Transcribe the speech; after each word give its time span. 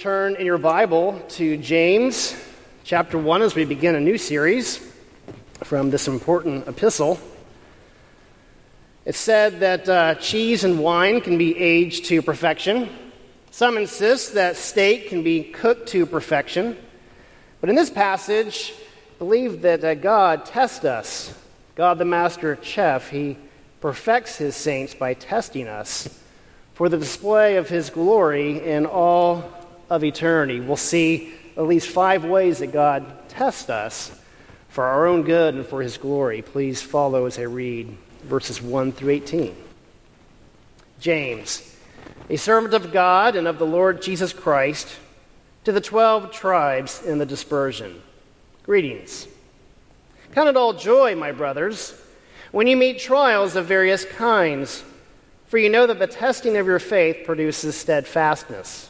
Turn 0.00 0.34
in 0.36 0.46
your 0.46 0.56
Bible 0.56 1.22
to 1.28 1.58
James 1.58 2.34
chapter 2.84 3.18
1 3.18 3.42
as 3.42 3.54
we 3.54 3.66
begin 3.66 3.94
a 3.94 4.00
new 4.00 4.16
series 4.16 4.78
from 5.62 5.90
this 5.90 6.08
important 6.08 6.66
epistle. 6.66 7.18
It's 9.04 9.18
said 9.18 9.60
that 9.60 9.86
uh, 9.90 10.14
cheese 10.14 10.64
and 10.64 10.78
wine 10.78 11.20
can 11.20 11.36
be 11.36 11.54
aged 11.54 12.06
to 12.06 12.22
perfection. 12.22 12.88
Some 13.50 13.76
insist 13.76 14.32
that 14.32 14.56
steak 14.56 15.10
can 15.10 15.22
be 15.22 15.42
cooked 15.42 15.90
to 15.90 16.06
perfection. 16.06 16.78
But 17.60 17.68
in 17.68 17.76
this 17.76 17.90
passage, 17.90 18.72
believe 19.18 19.60
that 19.60 19.84
uh, 19.84 19.96
God 19.96 20.46
tests 20.46 20.86
us. 20.86 21.38
God, 21.74 21.98
the 21.98 22.06
master 22.06 22.58
chef, 22.62 23.10
he 23.10 23.36
perfects 23.82 24.38
his 24.38 24.56
saints 24.56 24.94
by 24.94 25.12
testing 25.12 25.68
us 25.68 26.08
for 26.72 26.88
the 26.88 26.96
display 26.96 27.56
of 27.56 27.68
his 27.68 27.90
glory 27.90 28.64
in 28.66 28.86
all 28.86 29.59
of 29.90 30.04
eternity. 30.04 30.60
We'll 30.60 30.76
see 30.76 31.34
at 31.56 31.66
least 31.66 31.88
five 31.88 32.24
ways 32.24 32.60
that 32.60 32.72
God 32.72 33.28
tests 33.28 33.68
us 33.68 34.12
for 34.68 34.84
our 34.84 35.06
own 35.06 35.22
good 35.22 35.54
and 35.54 35.66
for 35.66 35.82
his 35.82 35.98
glory. 35.98 36.42
Please 36.42 36.80
follow 36.80 37.26
as 37.26 37.38
I 37.38 37.42
read 37.42 37.94
verses 38.22 38.62
1 38.62 38.92
through 38.92 39.10
18. 39.10 39.56
James, 41.00 41.76
a 42.28 42.36
servant 42.36 42.74
of 42.74 42.92
God 42.92 43.34
and 43.34 43.48
of 43.48 43.58
the 43.58 43.66
Lord 43.66 44.00
Jesus 44.00 44.32
Christ, 44.32 44.96
to 45.64 45.72
the 45.72 45.80
twelve 45.80 46.30
tribes 46.30 47.02
in 47.02 47.18
the 47.18 47.26
dispersion. 47.26 48.00
Greetings. 48.62 49.26
Count 50.34 50.48
it 50.48 50.56
all 50.56 50.72
joy, 50.72 51.16
my 51.16 51.32
brothers, 51.32 51.94
when 52.52 52.66
you 52.66 52.76
meet 52.76 52.98
trials 52.98 53.56
of 53.56 53.66
various 53.66 54.04
kinds, 54.04 54.84
for 55.46 55.58
you 55.58 55.68
know 55.68 55.86
that 55.86 55.98
the 55.98 56.06
testing 56.06 56.56
of 56.56 56.66
your 56.66 56.78
faith 56.78 57.24
produces 57.26 57.76
steadfastness 57.76 58.89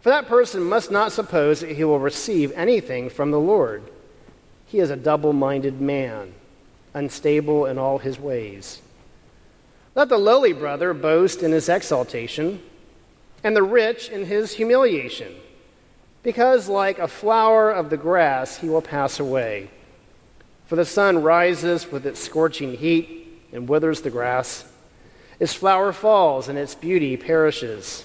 For 0.00 0.08
that 0.08 0.28
person 0.28 0.62
must 0.62 0.90
not 0.90 1.12
suppose 1.12 1.60
that 1.60 1.76
he 1.76 1.84
will 1.84 1.98
receive 1.98 2.52
anything 2.52 3.10
from 3.10 3.30
the 3.30 3.40
Lord. 3.40 3.82
He 4.66 4.78
is 4.78 4.90
a 4.90 4.96
double 4.96 5.32
minded 5.32 5.80
man, 5.80 6.32
unstable 6.94 7.66
in 7.66 7.76
all 7.76 7.98
his 7.98 8.18
ways. 8.18 8.80
Let 9.94 10.08
the 10.08 10.18
lowly 10.18 10.52
brother 10.52 10.94
boast 10.94 11.42
in 11.42 11.52
his 11.52 11.68
exaltation, 11.68 12.62
and 13.44 13.54
the 13.54 13.62
rich 13.62 14.08
in 14.08 14.24
his 14.24 14.52
humiliation, 14.52 15.34
because 16.22 16.68
like 16.68 16.98
a 16.98 17.08
flower 17.08 17.70
of 17.70 17.90
the 17.90 17.96
grass 17.96 18.56
he 18.56 18.68
will 18.68 18.82
pass 18.82 19.20
away. 19.20 19.70
For 20.66 20.76
the 20.76 20.84
sun 20.84 21.22
rises 21.22 21.90
with 21.90 22.06
its 22.06 22.20
scorching 22.20 22.76
heat 22.76 23.42
and 23.52 23.68
withers 23.68 24.02
the 24.02 24.10
grass. 24.10 24.64
Its 25.40 25.52
flower 25.52 25.92
falls, 25.92 26.48
and 26.48 26.56
its 26.56 26.74
beauty 26.74 27.16
perishes. 27.16 28.04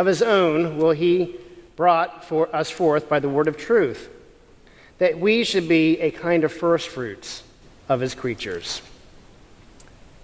Of 0.00 0.06
his 0.06 0.22
own 0.22 0.78
will 0.78 0.92
he 0.92 1.36
brought 1.76 2.24
for 2.24 2.48
us 2.56 2.70
forth 2.70 3.06
by 3.06 3.20
the 3.20 3.28
word 3.28 3.48
of 3.48 3.58
truth, 3.58 4.08
that 4.96 5.18
we 5.18 5.44
should 5.44 5.68
be 5.68 6.00
a 6.00 6.10
kind 6.10 6.42
of 6.42 6.50
first 6.50 6.88
fruits 6.88 7.42
of 7.86 8.00
his 8.00 8.14
creatures. 8.14 8.80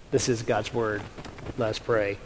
This 0.09 0.29
is 0.29 0.41
God's 0.41 0.73
word. 0.73 1.03
Let's 1.59 1.77
pray. 1.77 2.17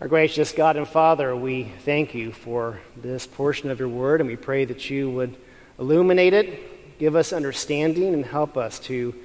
Our 0.00 0.06
gracious 0.06 0.52
God 0.52 0.76
and 0.76 0.86
Father, 0.86 1.34
we 1.34 1.64
thank 1.84 2.14
you 2.14 2.30
for 2.30 2.78
this 2.96 3.26
portion 3.26 3.68
of 3.68 3.80
your 3.80 3.88
word, 3.88 4.20
and 4.20 4.30
we 4.30 4.36
pray 4.36 4.64
that 4.66 4.88
you 4.88 5.10
would 5.10 5.34
illuminate 5.80 6.32
it, 6.32 7.00
give 7.00 7.16
us 7.16 7.32
understanding, 7.32 8.14
and 8.14 8.24
help 8.24 8.56
us 8.56 8.78
to 8.78 9.16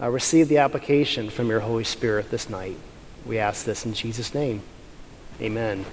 uh, 0.00 0.08
receive 0.08 0.46
the 0.46 0.58
application 0.58 1.28
from 1.28 1.48
your 1.48 1.58
Holy 1.58 1.82
Spirit 1.82 2.30
this 2.30 2.48
night. 2.48 2.76
We 3.26 3.38
ask 3.38 3.64
this 3.64 3.84
in 3.84 3.94
Jesus' 3.94 4.32
name. 4.32 4.62
Amen. 5.40 5.84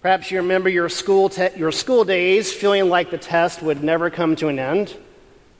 Perhaps 0.00 0.30
you 0.30 0.38
remember 0.38 0.68
your 0.68 0.88
school, 0.88 1.28
te- 1.28 1.56
your 1.56 1.72
school 1.72 2.04
days 2.04 2.52
feeling 2.52 2.88
like 2.88 3.10
the 3.10 3.18
test 3.18 3.62
would 3.62 3.82
never 3.82 4.10
come 4.10 4.36
to 4.36 4.46
an 4.46 4.60
end 4.60 4.96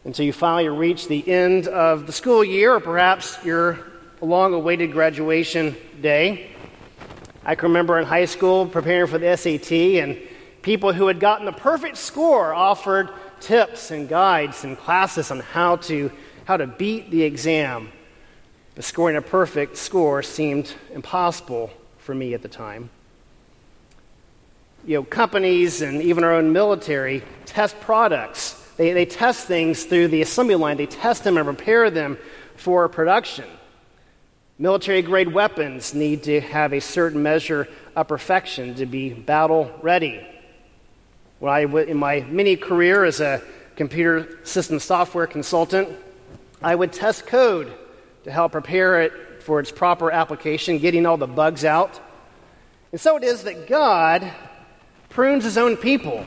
until 0.04 0.24
you 0.24 0.32
finally 0.32 0.68
reach 0.68 1.08
the 1.08 1.28
end 1.28 1.66
of 1.66 2.06
the 2.06 2.12
school 2.12 2.44
year, 2.44 2.72
or 2.72 2.78
perhaps 2.78 3.36
your 3.44 3.80
long 4.20 4.54
awaited 4.54 4.92
graduation 4.92 5.74
day. 6.00 6.52
I 7.44 7.56
can 7.56 7.70
remember 7.70 7.98
in 7.98 8.04
high 8.04 8.26
school 8.26 8.64
preparing 8.66 9.08
for 9.08 9.18
the 9.18 9.36
SAT, 9.36 9.72
and 9.72 10.16
people 10.62 10.92
who 10.92 11.08
had 11.08 11.18
gotten 11.18 11.44
the 11.44 11.52
perfect 11.52 11.96
score 11.96 12.54
offered 12.54 13.10
tips 13.40 13.90
and 13.90 14.08
guides 14.08 14.62
and 14.62 14.78
classes 14.78 15.32
on 15.32 15.40
how 15.40 15.76
to, 15.76 16.12
how 16.44 16.56
to 16.56 16.68
beat 16.68 17.10
the 17.10 17.24
exam. 17.24 17.90
But 18.76 18.84
scoring 18.84 19.16
a 19.16 19.22
perfect 19.22 19.76
score 19.76 20.22
seemed 20.22 20.72
impossible 20.92 21.72
for 21.98 22.14
me 22.14 22.34
at 22.34 22.42
the 22.42 22.48
time 22.48 22.90
you 24.86 24.94
know, 24.94 25.02
companies 25.02 25.82
and 25.82 26.02
even 26.02 26.25
our 26.25 26.34
own 26.34 26.52
military 26.52 27.22
test 27.46 27.78
products. 27.80 28.54
They, 28.76 28.92
they 28.92 29.06
test 29.06 29.46
things 29.46 29.84
through 29.84 30.08
the 30.08 30.22
assembly 30.22 30.54
line, 30.54 30.76
they 30.76 30.86
test 30.86 31.25
them 31.25 31.36
and 31.36 31.46
prepare 31.46 31.90
them 31.90 32.19
for 32.56 32.88
production. 32.88 33.44
Military 34.58 35.02
grade 35.02 35.32
weapons 35.32 35.94
need 35.94 36.25
to 36.25 36.40
have 36.40 36.72
a 36.72 36.80
certain 36.80 37.22
measure 37.22 37.69
of 37.94 38.08
perfection 38.08 38.75
to 38.76 38.86
be 38.86 39.10
battle 39.10 39.70
ready. 39.82 40.26
When 41.38 41.52
I, 41.52 41.60
in 41.60 41.96
my 41.96 42.20
mini 42.22 42.56
career 42.56 43.04
as 43.04 43.20
a 43.20 43.40
computer 43.76 44.38
system 44.42 44.80
software 44.80 45.28
consultant, 45.28 45.88
I 46.60 46.75
would 46.75 46.92
test 46.92 47.26
code 47.26 47.72
to 48.25 48.32
help 48.32 48.52
prepare 48.52 49.02
it 49.02 49.12
for 49.42 49.60
its 49.60 49.70
proper 49.70 50.10
application, 50.10 50.78
getting 50.78 51.06
all 51.06 51.16
the 51.16 51.28
bugs 51.28 51.64
out. 51.64 52.00
And 52.90 53.00
so 53.00 53.16
it 53.16 53.22
is 53.22 53.44
that 53.44 53.69
God 53.69 54.28
prunes 55.18 55.42
his 55.42 55.58
own 55.58 55.76
people. 55.76 56.24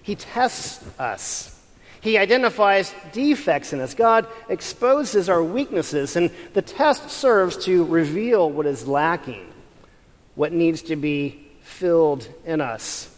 He 0.00 0.14
tests 0.14 0.82
us. 0.98 1.62
He 2.00 2.16
identifies 2.16 2.94
defects 3.12 3.74
in 3.74 3.80
us. 3.80 3.92
God 3.92 4.26
exposes 4.48 5.28
our 5.28 5.42
weaknesses, 5.42 6.16
and 6.16 6.30
the 6.54 6.62
test 6.62 7.10
serves 7.10 7.62
to 7.66 7.84
reveal 7.84 8.50
what 8.50 8.64
is 8.64 8.88
lacking, 8.88 9.46
what 10.34 10.50
needs 10.50 10.80
to 10.80 10.96
be 10.96 11.46
filled 11.60 12.26
in 12.46 12.62
us. 12.62 13.14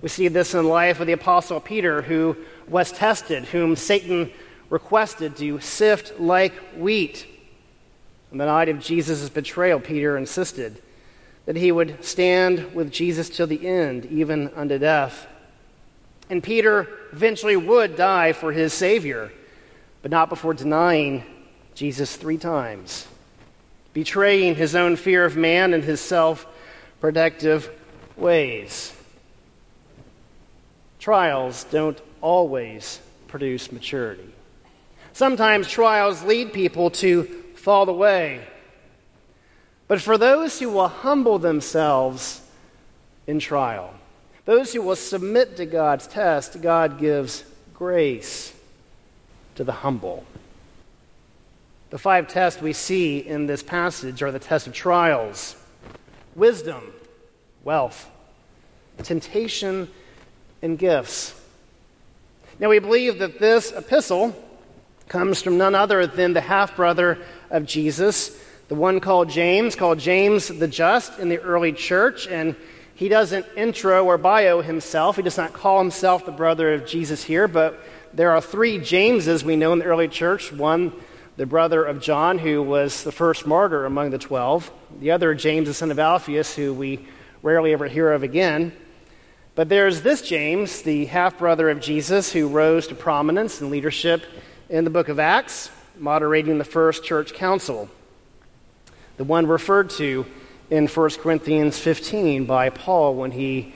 We 0.00 0.08
see 0.08 0.28
this 0.28 0.54
in 0.54 0.62
the 0.62 0.70
life 0.70 1.00
of 1.00 1.08
the 1.08 1.14
Apostle 1.14 1.58
Peter, 1.58 2.02
who 2.02 2.36
was 2.68 2.92
tested, 2.92 3.46
whom 3.46 3.74
Satan 3.74 4.30
requested 4.70 5.34
to 5.38 5.58
sift 5.58 6.20
like 6.20 6.54
wheat. 6.76 7.26
On 8.30 8.38
the 8.38 8.46
night 8.46 8.68
of 8.68 8.78
Jesus' 8.78 9.28
betrayal, 9.28 9.80
Peter 9.80 10.16
insisted 10.16 10.80
that 11.46 11.56
he 11.56 11.72
would 11.72 12.04
stand 12.04 12.74
with 12.74 12.92
Jesus 12.92 13.28
till 13.28 13.46
the 13.46 13.66
end, 13.66 14.06
even 14.06 14.48
unto 14.54 14.78
death. 14.78 15.26
And 16.30 16.42
Peter 16.42 16.88
eventually 17.12 17.56
would 17.56 17.96
die 17.96 18.32
for 18.32 18.52
his 18.52 18.72
Savior, 18.72 19.32
but 20.02 20.10
not 20.10 20.28
before 20.28 20.54
denying 20.54 21.24
Jesus 21.74 22.16
three 22.16 22.38
times, 22.38 23.06
betraying 23.92 24.54
his 24.54 24.74
own 24.74 24.96
fear 24.96 25.24
of 25.24 25.36
man 25.36 25.74
and 25.74 25.82
his 25.82 26.00
self 26.00 26.46
protective 27.00 27.70
ways. 28.16 28.94
Trials 31.00 31.64
don't 31.64 32.00
always 32.20 33.00
produce 33.26 33.72
maturity. 33.72 34.32
Sometimes 35.12 35.68
trials 35.68 36.22
lead 36.22 36.52
people 36.52 36.90
to 36.90 37.24
fall 37.56 37.88
away. 37.88 38.40
But 39.88 40.00
for 40.00 40.16
those 40.16 40.58
who 40.58 40.70
will 40.70 40.88
humble 40.88 41.38
themselves 41.38 42.40
in 43.26 43.38
trial, 43.38 43.94
those 44.44 44.72
who 44.72 44.82
will 44.82 44.96
submit 44.96 45.56
to 45.56 45.66
God's 45.66 46.06
test, 46.06 46.60
God 46.60 46.98
gives 46.98 47.44
grace 47.74 48.52
to 49.54 49.64
the 49.64 49.72
humble. 49.72 50.24
The 51.90 51.98
five 51.98 52.26
tests 52.26 52.62
we 52.62 52.72
see 52.72 53.18
in 53.18 53.46
this 53.46 53.62
passage 53.62 54.22
are 54.22 54.32
the 54.32 54.38
test 54.38 54.66
of 54.66 54.72
trials, 54.72 55.56
wisdom, 56.34 56.92
wealth, 57.64 58.10
temptation, 59.02 59.88
and 60.62 60.78
gifts. 60.78 61.38
Now, 62.58 62.68
we 62.68 62.78
believe 62.78 63.18
that 63.18 63.38
this 63.38 63.72
epistle 63.72 64.34
comes 65.08 65.42
from 65.42 65.58
none 65.58 65.74
other 65.74 66.06
than 66.06 66.32
the 66.32 66.40
half 66.40 66.76
brother 66.76 67.18
of 67.50 67.66
Jesus, 67.66 68.40
the 68.68 68.74
one 68.74 69.00
called 69.00 69.28
James, 69.28 69.74
called 69.76 69.98
James 69.98 70.48
the 70.48 70.68
Just 70.68 71.18
in 71.18 71.28
the 71.28 71.38
early 71.38 71.72
church. 71.72 72.26
And 72.26 72.56
he 72.94 73.08
doesn't 73.08 73.46
intro 73.56 74.04
or 74.04 74.18
bio 74.18 74.60
himself. 74.60 75.16
He 75.16 75.22
does 75.22 75.36
not 75.36 75.52
call 75.52 75.78
himself 75.78 76.24
the 76.24 76.32
brother 76.32 76.74
of 76.74 76.86
Jesus 76.86 77.24
here, 77.24 77.48
but 77.48 77.78
there 78.14 78.30
are 78.30 78.40
three 78.40 78.78
Jameses 78.78 79.44
we 79.44 79.56
know 79.56 79.72
in 79.72 79.78
the 79.78 79.86
early 79.86 80.08
church. 80.08 80.52
One, 80.52 80.92
the 81.36 81.46
brother 81.46 81.82
of 81.82 82.00
John, 82.00 82.38
who 82.38 82.62
was 82.62 83.04
the 83.04 83.12
first 83.12 83.46
martyr 83.46 83.86
among 83.86 84.10
the 84.10 84.18
twelve. 84.18 84.70
The 85.00 85.12
other, 85.12 85.34
James, 85.34 85.68
the 85.68 85.74
son 85.74 85.90
of 85.90 85.98
Alphaeus, 85.98 86.54
who 86.54 86.74
we 86.74 87.06
rarely 87.42 87.72
ever 87.72 87.88
hear 87.88 88.12
of 88.12 88.22
again. 88.22 88.72
But 89.54 89.68
there's 89.68 90.02
this 90.02 90.22
James, 90.22 90.82
the 90.82 91.06
half 91.06 91.38
brother 91.38 91.70
of 91.70 91.80
Jesus, 91.80 92.32
who 92.32 92.48
rose 92.48 92.86
to 92.88 92.94
prominence 92.94 93.60
and 93.60 93.70
leadership 93.70 94.22
in 94.68 94.84
the 94.84 94.90
book 94.90 95.08
of 95.08 95.18
Acts, 95.18 95.70
moderating 95.98 96.58
the 96.58 96.64
first 96.64 97.04
church 97.04 97.34
council. 97.34 97.88
The 99.16 99.24
one 99.24 99.46
referred 99.46 99.90
to 99.90 100.26
in 100.70 100.86
1 100.86 101.10
Corinthians 101.10 101.78
15 101.78 102.46
by 102.46 102.70
Paul 102.70 103.14
when 103.14 103.30
he 103.30 103.74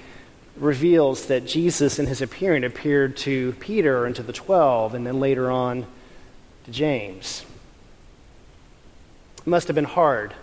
reveals 0.57 1.27
that 1.27 1.47
Jesus, 1.47 1.99
in 1.99 2.07
his 2.07 2.23
appearing, 2.23 2.65
appeared 2.65 3.17
to 3.19 3.53
Peter 3.61 4.07
and 4.07 4.17
to 4.17 4.23
the 4.23 4.33
twelve, 4.33 4.95
and 4.95 5.07
then 5.07 5.21
later 5.21 5.51
on 5.51 5.87
to 6.65 6.71
James. 6.71 7.45
It 9.39 9.47
must 9.47 9.69
have 9.69 9.75
been 9.75 9.85
hard 9.85 10.35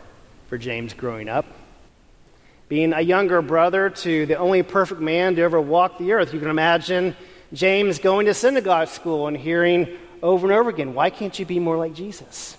for 0.48 0.58
James 0.58 0.94
growing 0.94 1.28
up. 1.28 1.46
Being 2.70 2.94
a 2.94 3.02
younger 3.02 3.42
brother 3.42 3.90
to 3.90 4.26
the 4.26 4.38
only 4.38 4.64
perfect 4.64 5.02
man 5.02 5.36
to 5.36 5.42
ever 5.42 5.60
walk 5.60 5.98
the 5.98 6.14
earth, 6.14 6.34
you 6.34 6.40
can 6.40 6.50
imagine 6.50 7.16
James 7.52 8.00
going 8.00 8.28
to 8.28 8.34
synagogue 8.34 8.88
school 8.88 9.28
and 9.28 9.36
hearing 9.36 9.88
over 10.22 10.48
and 10.48 10.56
over 10.56 10.70
again, 10.70 10.94
Why 10.94 11.10
can't 11.10 11.38
you 11.38 11.46
be 11.46 11.60
more 11.60 11.78
like 11.78 11.94
Jesus? 11.94 12.58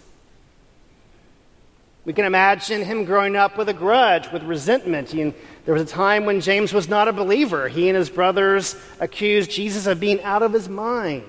We 2.05 2.13
can 2.13 2.27
imagine 2.27 2.83
him 2.83 3.05
growing 3.05 3.35
up 3.35 3.57
with 3.57 3.69
a 3.69 3.75
grudge, 3.75 4.31
with 4.31 4.43
resentment. 4.43 5.15
And 5.15 5.33
there 5.65 5.73
was 5.73 5.83
a 5.83 5.87
time 5.87 6.27
when 6.27 6.41
James 6.41 6.73
was 6.73 6.89
not 6.89 7.09
a 7.09 7.13
believer. 7.13 7.69
He 7.69 7.89
and 7.89 7.97
his 7.97 8.11
brothers 8.11 8.77
accused 9.01 9.51
Jesus 9.51 9.87
of 9.87 10.01
being 10.01 10.23
out 10.23 10.43
of 10.43 10.53
his 10.53 10.69
mind. 10.69 11.25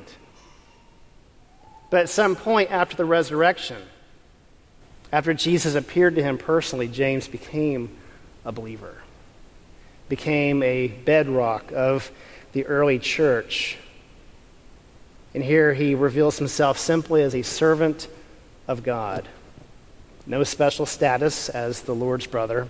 But 1.89 2.01
at 2.01 2.09
some 2.09 2.35
point 2.35 2.71
after 2.71 2.97
the 2.97 3.05
resurrection, 3.05 3.81
after 5.13 5.33
Jesus 5.33 5.75
appeared 5.75 6.15
to 6.15 6.23
him 6.23 6.37
personally, 6.37 6.89
James 6.89 7.27
became 7.29 7.95
a 8.43 8.51
believer, 8.51 8.95
became 10.09 10.61
a 10.61 10.87
bedrock 10.87 11.71
of 11.71 12.11
the 12.51 12.65
early 12.65 12.99
church. 12.99 13.77
And 15.33 15.41
here 15.41 15.73
he 15.73 15.95
reveals 15.95 16.37
himself 16.37 16.77
simply 16.77 17.21
as 17.21 17.33
a 17.33 17.43
servant 17.43 18.09
of 18.67 18.83
God 18.83 19.25
no 20.25 20.43
special 20.43 20.85
status 20.85 21.49
as 21.49 21.81
the 21.81 21.93
Lord's 21.93 22.27
brother. 22.27 22.67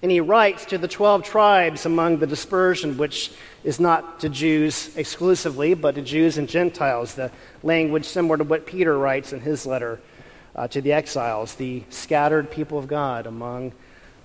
And 0.00 0.10
he 0.12 0.20
writes 0.20 0.64
to 0.66 0.78
the 0.78 0.86
12 0.86 1.24
tribes 1.24 1.84
among 1.84 2.18
the 2.18 2.26
dispersion, 2.26 2.96
which 2.98 3.32
is 3.64 3.80
not 3.80 4.20
to 4.20 4.28
Jews 4.28 4.96
exclusively, 4.96 5.74
but 5.74 5.96
to 5.96 6.02
Jews 6.02 6.38
and 6.38 6.48
Gentiles, 6.48 7.14
the 7.14 7.32
language 7.64 8.04
similar 8.04 8.36
to 8.36 8.44
what 8.44 8.66
Peter 8.66 8.96
writes 8.96 9.32
in 9.32 9.40
his 9.40 9.66
letter 9.66 10.00
uh, 10.54 10.68
to 10.68 10.80
the 10.80 10.92
exiles, 10.92 11.56
the 11.56 11.82
scattered 11.90 12.50
people 12.50 12.78
of 12.78 12.86
God 12.86 13.26
among 13.26 13.72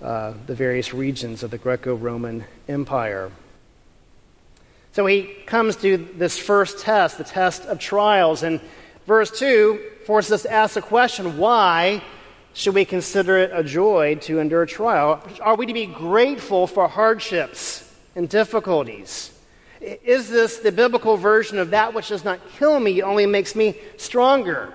uh, 0.00 0.34
the 0.46 0.54
various 0.54 0.94
regions 0.94 1.42
of 1.42 1.50
the 1.50 1.58
Greco 1.58 1.96
Roman 1.96 2.44
Empire. 2.68 3.32
So 4.92 5.06
he 5.06 5.24
comes 5.46 5.74
to 5.76 5.96
this 5.96 6.38
first 6.38 6.78
test, 6.78 7.18
the 7.18 7.24
test 7.24 7.64
of 7.64 7.80
trials. 7.80 8.44
And 8.44 8.60
verse 9.06 9.36
2 9.36 9.80
forces 10.06 10.32
us 10.32 10.42
to 10.42 10.52
ask 10.52 10.74
the 10.74 10.82
question 10.82 11.38
why 11.38 12.02
should 12.52 12.74
we 12.74 12.84
consider 12.84 13.38
it 13.38 13.50
a 13.52 13.64
joy 13.64 14.14
to 14.22 14.38
endure 14.38 14.64
trial? 14.64 15.22
Are 15.40 15.56
we 15.56 15.66
to 15.66 15.72
be 15.72 15.86
grateful 15.86 16.66
for 16.66 16.86
hardships 16.88 17.92
and 18.14 18.28
difficulties? 18.28 19.32
Is 19.80 20.30
this 20.30 20.58
the 20.58 20.72
biblical 20.72 21.16
version 21.16 21.58
of 21.58 21.70
that 21.70 21.92
which 21.92 22.08
does 22.08 22.24
not 22.24 22.38
kill 22.56 22.78
me, 22.78 23.02
only 23.02 23.26
makes 23.26 23.54
me 23.54 23.74
stronger? 23.96 24.72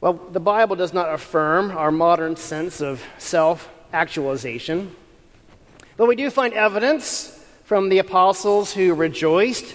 Well, 0.00 0.14
the 0.14 0.40
Bible 0.40 0.76
does 0.76 0.92
not 0.92 1.12
affirm 1.12 1.70
our 1.70 1.90
modern 1.90 2.36
sense 2.36 2.80
of 2.80 3.02
self 3.18 3.68
actualization, 3.92 4.94
but 5.96 6.06
we 6.06 6.16
do 6.16 6.30
find 6.30 6.54
evidence 6.54 7.36
from 7.64 7.88
the 7.88 7.98
apostles 7.98 8.72
who 8.72 8.94
rejoiced 8.94 9.74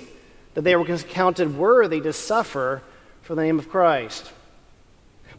that 0.54 0.62
they 0.62 0.76
were 0.76 0.86
counted 0.86 1.58
worthy 1.58 2.02
to 2.02 2.14
suffer 2.14 2.82
for 3.26 3.34
the 3.34 3.42
name 3.42 3.58
of 3.58 3.68
Christ. 3.68 4.32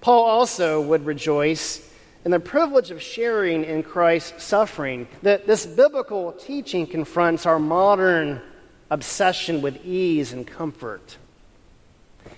Paul 0.00 0.24
also 0.24 0.80
would 0.80 1.06
rejoice 1.06 1.88
in 2.24 2.32
the 2.32 2.40
privilege 2.40 2.90
of 2.90 3.00
sharing 3.00 3.62
in 3.62 3.84
Christ's 3.84 4.42
suffering. 4.42 5.06
That 5.22 5.46
this 5.46 5.64
biblical 5.64 6.32
teaching 6.32 6.88
confronts 6.88 7.46
our 7.46 7.60
modern 7.60 8.42
obsession 8.90 9.62
with 9.62 9.86
ease 9.86 10.32
and 10.32 10.44
comfort. 10.44 11.16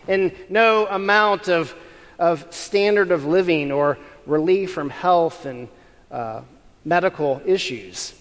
And 0.07 0.33
no 0.51 0.87
amount 0.87 1.49
of, 1.49 1.75
of 2.19 2.53
standard 2.53 3.11
of 3.11 3.25
living 3.25 3.73
or 3.73 3.99
relief 4.27 4.73
from 4.73 4.91
health 4.91 5.47
and 5.47 5.69
uh, 6.11 6.43
medical 6.85 7.41
issues 7.47 8.15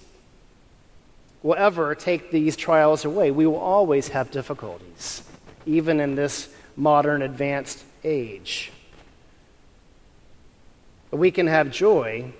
will 1.44 1.56
ever 1.56 1.94
take 1.94 2.32
these 2.32 2.56
trials 2.56 3.04
away. 3.04 3.32
We 3.32 3.46
will 3.46 3.58
always 3.60 4.08
have 4.08 4.32
difficulties, 4.32 5.24
even 5.66 6.00
in 6.00 6.16
this 6.16 6.54
modern 6.78 7.24
advanced 7.24 7.84
age. 8.04 8.72
We 11.12 11.32
can 11.32 11.48
have 11.48 11.72
joy 11.72 12.32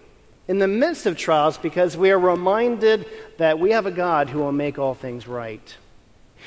in 0.48 0.60
the 0.60 0.68
midst 0.68 1.06
of 1.06 1.18
trials 1.18 1.58
because 1.58 1.98
we 1.98 2.12
are 2.12 2.20
reminded 2.20 3.06
that 3.38 3.60
we 3.60 3.72
have 3.72 3.86
a 3.86 3.92
God 3.92 4.30
who 4.30 4.40
will 4.40 4.52
make 4.52 4.78
all 4.80 4.94
things 4.94 5.28
right. 5.28 5.76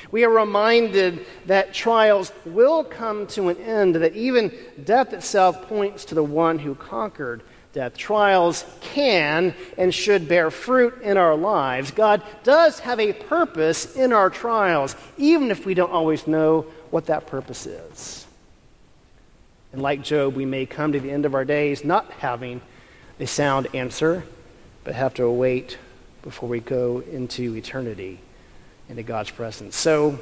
We 0.09 0.23
are 0.23 0.29
reminded 0.29 1.25
that 1.45 1.73
trials 1.73 2.31
will 2.45 2.83
come 2.83 3.27
to 3.27 3.49
an 3.49 3.57
end, 3.57 3.95
that 3.95 4.15
even 4.15 4.51
death 4.83 5.13
itself 5.13 5.67
points 5.67 6.05
to 6.05 6.15
the 6.15 6.23
one 6.23 6.57
who 6.57 6.73
conquered 6.73 7.43
death. 7.73 7.95
trials 7.95 8.65
can 8.81 9.53
and 9.77 9.93
should 9.93 10.27
bear 10.27 10.51
fruit 10.51 11.01
in 11.01 11.17
our 11.17 11.35
lives. 11.35 11.91
God 11.91 12.23
does 12.43 12.79
have 12.79 12.99
a 12.99 13.13
purpose 13.13 13.95
in 13.95 14.11
our 14.11 14.29
trials, 14.29 14.95
even 15.17 15.51
if 15.51 15.65
we 15.65 15.73
don't 15.73 15.91
always 15.91 16.27
know 16.27 16.65
what 16.91 17.07
that 17.07 17.27
purpose 17.27 17.65
is. 17.65 18.25
And 19.73 19.81
like 19.81 20.03
Job, 20.03 20.35
we 20.35 20.45
may 20.45 20.65
come 20.65 20.91
to 20.91 20.99
the 20.99 21.11
end 21.11 21.25
of 21.25 21.33
our 21.33 21.45
days 21.45 21.83
not 21.83 22.11
having 22.13 22.61
a 23.19 23.27
sound 23.27 23.67
answer, 23.73 24.23
but 24.83 24.95
have 24.95 25.13
to 25.15 25.23
await 25.23 25.77
before 26.23 26.49
we 26.49 26.59
go 26.59 26.99
into 26.99 27.55
eternity, 27.55 28.19
into 28.89 29.03
God's 29.03 29.31
presence. 29.31 29.75
So, 29.75 30.19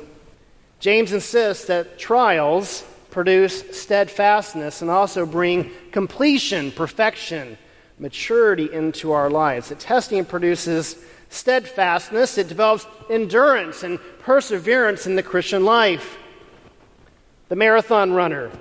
James 0.80 1.12
insists 1.12 1.66
that 1.66 2.00
trials 2.00 2.84
produce 3.12 3.78
steadfastness 3.78 4.82
and 4.82 4.90
also 4.90 5.26
bring 5.26 5.72
completion, 5.92 6.72
perfection, 6.72 7.58
maturity 7.98 8.72
into 8.72 9.12
our 9.12 9.30
lives. 9.30 9.70
That 9.70 9.80
testing 9.80 10.24
produces 10.24 10.96
steadfastness, 11.30 12.38
it 12.38 12.48
develops 12.48 12.86
endurance 13.10 13.84
and 13.84 14.00
perseverance 14.20 15.06
in 15.06 15.16
the 15.16 15.24
Christian 15.24 15.66
life. 15.66 16.18
The 17.50 17.56
marathon 17.56 18.14
runner, 18.14 18.52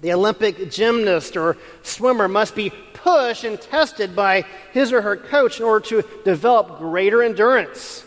the 0.00 0.12
Olympic 0.12 0.68
gymnast 0.70 1.36
or 1.36 1.56
swimmer 1.84 2.26
must 2.26 2.56
be 2.56 2.70
pushed 2.92 3.44
and 3.44 3.60
tested 3.60 4.16
by 4.16 4.44
his 4.72 4.92
or 4.92 5.00
her 5.00 5.16
coach 5.16 5.60
in 5.60 5.64
order 5.64 5.86
to 5.86 6.04
develop 6.24 6.78
greater 6.78 7.22
endurance. 7.22 8.04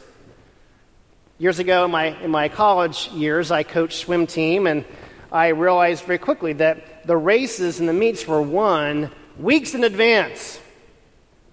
Years 1.40 1.60
ago, 1.60 1.86
in 1.86 1.92
my, 1.92 2.22
in 2.22 2.32
my 2.32 2.50
college 2.50 3.08
years, 3.14 3.50
I 3.50 3.64
coached 3.64 4.00
swim 4.00 4.28
team, 4.28 4.68
and 4.68 4.84
I 5.32 5.50
realized 5.50 6.04
very 6.04 6.18
quickly 6.18 6.52
that 6.54 7.08
the 7.08 7.16
races 7.16 7.80
and 7.80 7.88
the 7.88 7.94
meets 7.94 8.28
were 8.28 8.42
won 8.42 9.10
weeks 9.40 9.74
in 9.74 9.86
advance 9.86 10.60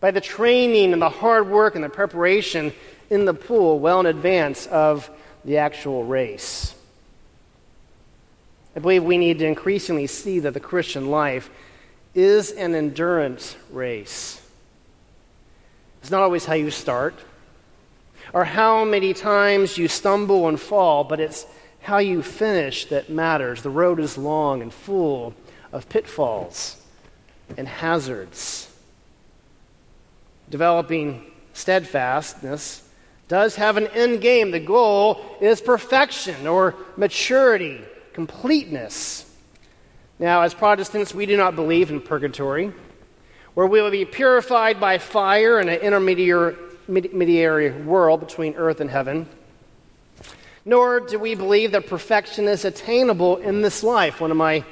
by 0.00 0.10
the 0.10 0.20
training 0.20 0.92
and 0.92 1.00
the 1.00 1.08
hard 1.08 1.48
work 1.48 1.76
and 1.76 1.84
the 1.84 1.88
preparation 1.88 2.72
in 3.10 3.26
the 3.26 3.34
pool 3.34 3.78
well 3.78 4.00
in 4.00 4.06
advance 4.06 4.66
of 4.66 5.08
the 5.44 5.58
actual 5.58 6.02
race. 6.02 6.74
I 8.76 8.80
believe 8.80 9.04
we 9.04 9.18
need 9.18 9.38
to 9.38 9.46
increasingly 9.46 10.06
see 10.06 10.40
that 10.40 10.54
the 10.54 10.60
Christian 10.60 11.10
life 11.10 11.50
is 12.14 12.50
an 12.52 12.74
endurance 12.74 13.56
race. 13.70 14.40
It's 16.00 16.10
not 16.10 16.22
always 16.22 16.44
how 16.44 16.54
you 16.54 16.70
start 16.70 17.14
or 18.32 18.44
how 18.44 18.84
many 18.84 19.14
times 19.14 19.78
you 19.78 19.88
stumble 19.88 20.48
and 20.48 20.60
fall, 20.60 21.04
but 21.04 21.20
it's 21.20 21.46
how 21.80 21.98
you 21.98 22.22
finish 22.22 22.86
that 22.86 23.10
matters. 23.10 23.62
The 23.62 23.70
road 23.70 24.00
is 24.00 24.18
long 24.18 24.60
and 24.62 24.72
full 24.72 25.34
of 25.72 25.88
pitfalls 25.88 26.76
and 27.56 27.68
hazards. 27.68 28.70
Developing 30.50 31.24
steadfastness 31.52 32.88
does 33.28 33.56
have 33.56 33.76
an 33.76 33.86
end 33.88 34.20
game. 34.20 34.50
The 34.50 34.60
goal 34.60 35.20
is 35.40 35.60
perfection 35.60 36.46
or 36.46 36.74
maturity, 36.96 37.80
completeness. 38.14 39.30
Now, 40.18 40.42
as 40.42 40.54
Protestants, 40.54 41.12
we 41.12 41.26
do 41.26 41.36
not 41.36 41.56
believe 41.56 41.90
in 41.90 42.00
purgatory, 42.00 42.72
where 43.54 43.66
we 43.66 43.82
will 43.82 43.90
be 43.90 44.04
purified 44.04 44.80
by 44.80 44.98
fire 44.98 45.60
in 45.60 45.68
an 45.68 45.80
intermediary 45.80 47.72
world 47.82 48.20
between 48.20 48.54
earth 48.54 48.80
and 48.80 48.88
heaven. 48.88 49.28
Nor 50.64 51.00
do 51.00 51.18
we 51.18 51.34
believe 51.34 51.72
that 51.72 51.88
perfection 51.88 52.46
is 52.46 52.64
attainable 52.64 53.36
in 53.38 53.60
this 53.60 53.82
life. 53.82 54.20
One 54.20 54.30
of 54.30 54.36
my 54.36 54.64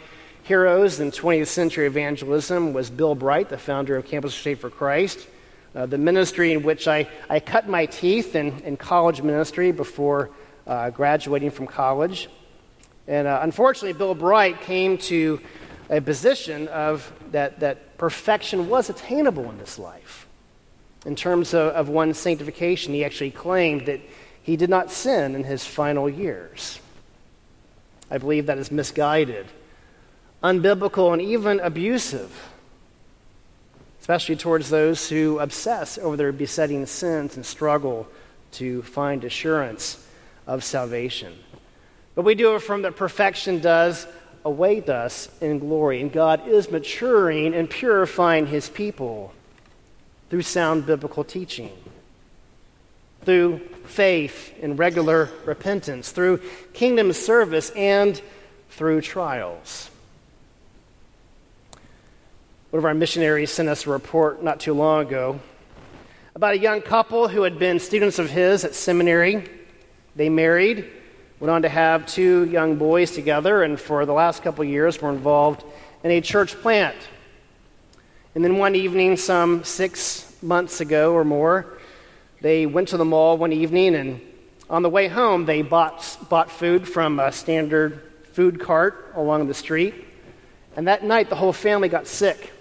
heroes 0.45 1.01
in 1.01 1.11
20th 1.11 1.49
century 1.49 1.87
evangelism 1.87 2.73
was 2.73 2.89
Bill 2.89 3.15
Bright, 3.15 3.49
the 3.49 3.59
founder 3.59 3.97
of 3.97 4.07
Campus 4.07 4.35
Crusade 4.35 4.61
for 4.61 4.71
Christ, 4.71 5.27
uh, 5.75 5.87
the 5.87 5.99
ministry 5.99 6.53
in 6.53 6.63
which 6.63 6.87
I, 6.87 7.09
I 7.29 7.41
cut 7.41 7.69
my 7.69 7.87
teeth 7.87 8.37
in, 8.37 8.61
in 8.61 8.77
college 8.77 9.21
ministry 9.23 9.73
before 9.73 10.31
uh, 10.67 10.91
graduating 10.91 11.51
from 11.51 11.67
college. 11.67 12.29
And 13.09 13.27
uh, 13.27 13.41
unfortunately, 13.43 13.93
Bill 13.99 14.15
Bright 14.15 14.61
came 14.61 14.99
to 14.99 15.41
a 15.91 16.01
position 16.01 16.69
of 16.69 17.13
that, 17.33 17.61
that 17.61 17.99
perfection 17.99 18.69
was 18.69 18.89
attainable 18.89 19.51
in 19.51 19.59
this 19.59 19.79
life. 19.79 20.27
In 21.05 21.17
terms 21.17 21.53
of, 21.53 21.73
of 21.75 21.89
one's 21.89 22.19
sanctification, 22.19 22.95
he 22.95 23.05
actually 23.05 23.33
claimed 23.33 23.87
that 23.87 24.01
he 24.43 24.57
did 24.57 24.71
not 24.71 24.91
sin 24.91 25.35
in 25.35 25.45
his 25.45 25.65
final 25.65 26.09
years. 26.09 26.81
I 28.11 28.19
believe 28.19 28.47
that 28.47 28.59
is 28.59 28.71
misguided, 28.71 29.47
unbiblical, 30.43 31.13
and 31.13 31.23
even 31.23 31.61
abusive, 31.61 32.51
especially 34.01 34.37
towards 34.37 34.71
those 34.71 35.09
who 35.09 35.39
obsess 35.39 35.99
over 35.99 36.17
their 36.17 36.33
besetting 36.33 36.87
sins 36.87 37.37
and 37.37 37.45
struggle 37.45 38.07
to 38.53 38.83
find 38.83 39.25
assurance 39.25 40.07
of 40.47 40.63
salvation. 40.63 41.33
But 42.15 42.25
we 42.25 42.35
do 42.35 42.51
affirm 42.51 42.83
that 42.83 42.97
perfection 42.97 43.61
does 43.61 44.07
await 44.45 44.89
us 44.89 45.29
in 45.41 45.59
glory, 45.59 46.01
and 46.01 46.13
God 46.13 46.47
is 46.49 46.71
maturing 46.71 47.55
and 47.55 47.71
purifying 47.71 48.47
his 48.47 48.69
people 48.69 49.33
through 50.29 50.43
sound 50.43 50.87
biblical 50.87 51.25
teaching 51.25 51.73
through 53.25 53.59
faith 53.85 54.55
and 54.63 54.79
regular 54.79 55.29
repentance, 55.45 56.11
through 56.11 56.41
kingdom 56.73 57.13
service, 57.13 57.71
and 57.71 58.21
through 58.71 59.01
trials. 59.01 59.91
One 62.71 62.79
of 62.79 62.85
our 62.85 62.95
missionaries 62.95 63.51
sent 63.51 63.69
us 63.69 63.87
a 63.87 63.91
report 63.91 64.43
not 64.43 64.61
too 64.61 64.73
long 64.73 65.07
ago 65.07 65.41
about 66.35 66.55
a 66.55 66.59
young 66.59 66.81
couple 66.81 67.29
who 67.29 67.43
had 67.43 67.59
been 67.59 67.79
students 67.79 68.19
of 68.19 68.31
his 68.31 68.65
at 68.65 68.75
seminary. 68.75 69.49
They 70.17 70.31
married, 70.31 70.91
went 71.43 71.51
on 71.51 71.63
to 71.63 71.69
have 71.69 72.07
two 72.07 72.45
young 72.45 72.77
boys 72.77 73.11
together, 73.11 73.65
and 73.65 73.81
for 73.81 74.07
the 74.07 74.13
last 74.13 74.45
couple 74.45 74.63
years 74.63 75.03
were 75.03 75.11
involved 75.11 75.65
in 76.05 76.13
a 76.13 76.21
church 76.21 76.55
plant. 76.61 76.95
And 78.37 78.45
then 78.45 78.59
one 78.59 78.77
evening, 78.77 79.17
some 79.17 79.65
six 79.65 80.37
months 80.41 80.81
ago 80.81 81.15
or 81.15 81.25
more, 81.25 81.67
they 82.43 82.65
went 82.65 82.87
to 82.91 82.97
the 82.97 83.05
mall 83.05 83.39
one 83.39 83.53
evening, 83.53 83.97
and 83.97 84.21
on 84.71 84.83
the 84.83 84.89
way 84.89 85.09
home, 85.09 85.45
they 85.45 85.63
bought, 85.63 86.17
bought 86.29 86.49
food 86.49 86.87
from 86.87 87.19
a 87.19 87.33
standard 87.33 88.01
food 88.35 88.61
cart 88.61 89.13
along 89.17 89.49
the 89.49 89.55
street. 89.55 89.95
And 90.77 90.87
that 90.87 91.03
night, 91.03 91.29
the 91.29 91.35
whole 91.35 91.53
family 91.53 91.89
got 91.89 92.07
sick. 92.07 92.53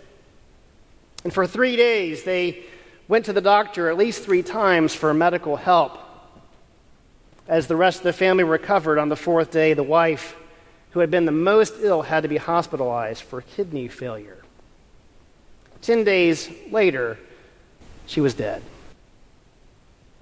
And 1.23 1.31
for 1.31 1.45
three 1.45 1.75
days, 1.75 2.23
they 2.23 2.63
went 3.07 3.25
to 3.25 3.33
the 3.33 3.41
doctor 3.41 3.91
at 3.91 3.97
least 3.97 4.23
three 4.23 4.41
times 4.41 4.95
for 4.95 5.13
medical 5.13 5.55
help. 5.55 5.99
As 7.51 7.67
the 7.67 7.75
rest 7.75 7.97
of 7.97 8.03
the 8.03 8.13
family 8.13 8.45
recovered 8.45 8.97
on 8.97 9.09
the 9.09 9.17
fourth 9.17 9.51
day, 9.51 9.73
the 9.73 9.83
wife, 9.83 10.37
who 10.91 11.01
had 11.01 11.11
been 11.11 11.25
the 11.25 11.33
most 11.33 11.73
ill, 11.81 12.01
had 12.01 12.23
to 12.23 12.29
be 12.29 12.37
hospitalized 12.37 13.23
for 13.23 13.41
kidney 13.41 13.89
failure. 13.89 14.37
Ten 15.81 16.05
days 16.05 16.49
later, 16.71 17.19
she 18.07 18.21
was 18.21 18.33
dead 18.33 18.63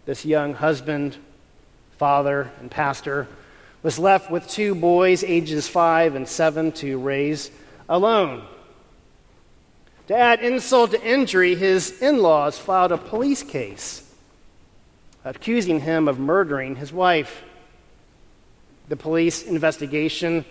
this 0.06 0.26
young 0.26 0.56
husband, 0.56 1.16
father, 2.00 2.50
and 2.60 2.72
pastor, 2.72 3.28
was 3.84 4.00
left 4.00 4.32
with 4.32 4.48
two 4.48 4.74
boys, 4.74 5.24
ages 5.24 5.68
five 5.68 6.16
and 6.16 6.28
seven, 6.28 6.72
to 6.72 6.98
raise 6.98 7.52
alone. 7.88 8.44
To 10.08 10.18
add 10.18 10.40
insult 10.40 10.92
to 10.92 11.04
injury, 11.08 11.54
his 11.54 12.02
in 12.02 12.24
laws 12.24 12.58
filed 12.58 12.92
a 12.92 12.98
police 12.98 13.44
case 13.44 14.09
accusing 15.30 15.80
him 15.80 16.08
of 16.08 16.20
murdering 16.20 16.76
his 16.76 16.92
wife. 16.92 17.44
The 18.88 18.96
police 18.96 19.44
investigation 19.44 20.44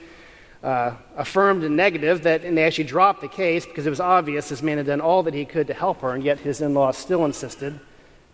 uh, 0.62 0.92
affirmed 1.16 1.64
a 1.64 1.68
negative 1.68 2.22
that, 2.22 2.44
and 2.44 2.56
they 2.56 2.64
actually 2.64 2.84
dropped 2.84 3.20
the 3.20 3.28
case 3.28 3.66
because 3.66 3.86
it 3.86 3.90
was 3.90 4.00
obvious 4.00 4.48
this 4.48 4.62
man 4.62 4.78
had 4.78 4.86
done 4.86 5.00
all 5.00 5.24
that 5.24 5.34
he 5.34 5.44
could 5.44 5.66
to 5.66 5.74
help 5.74 6.00
her, 6.02 6.14
and 6.14 6.22
yet 6.22 6.38
his 6.38 6.60
in 6.60 6.74
laws 6.74 6.96
still 6.96 7.24
insisted 7.24 7.78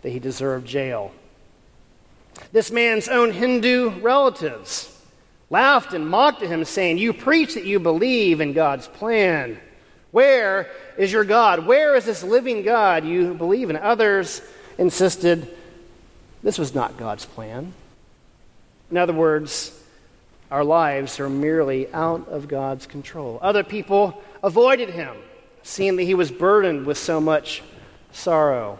that 0.03 0.11
he 0.11 0.19
deserved 0.19 0.67
jail. 0.67 1.11
This 2.51 2.71
man's 2.71 3.07
own 3.07 3.31
Hindu 3.31 4.01
relatives 4.01 4.91
laughed 5.49 5.93
and 5.93 6.07
mocked 6.07 6.43
at 6.43 6.49
him, 6.49 6.63
saying, 6.65 6.99
You 6.99 7.11
preach 7.11 7.55
that 7.55 7.65
you 7.65 7.79
believe 7.79 8.39
in 8.39 8.53
God's 8.53 8.87
plan. 8.87 9.59
Where 10.11 10.69
is 10.97 11.11
your 11.11 11.23
God? 11.23 11.65
Where 11.65 11.95
is 11.95 12.05
this 12.05 12.23
living 12.23 12.61
God 12.61 13.03
you 13.03 13.33
believe 13.33 13.69
in? 13.71 13.77
Others 13.77 14.41
insisted 14.77 15.55
this 16.45 16.59
was 16.59 16.75
not 16.75 16.95
God's 16.95 17.25
plan. 17.25 17.73
In 18.91 18.97
other 18.97 19.13
words, 19.13 19.77
our 20.51 20.63
lives 20.63 21.19
are 21.19 21.27
merely 21.27 21.91
out 21.91 22.27
of 22.29 22.47
God's 22.47 22.85
control. 22.85 23.39
Other 23.41 23.63
people 23.63 24.21
avoided 24.43 24.91
him, 24.91 25.17
seeing 25.63 25.95
that 25.95 26.03
he 26.03 26.13
was 26.13 26.29
burdened 26.29 26.85
with 26.85 26.99
so 26.99 27.19
much 27.19 27.63
sorrow. 28.11 28.77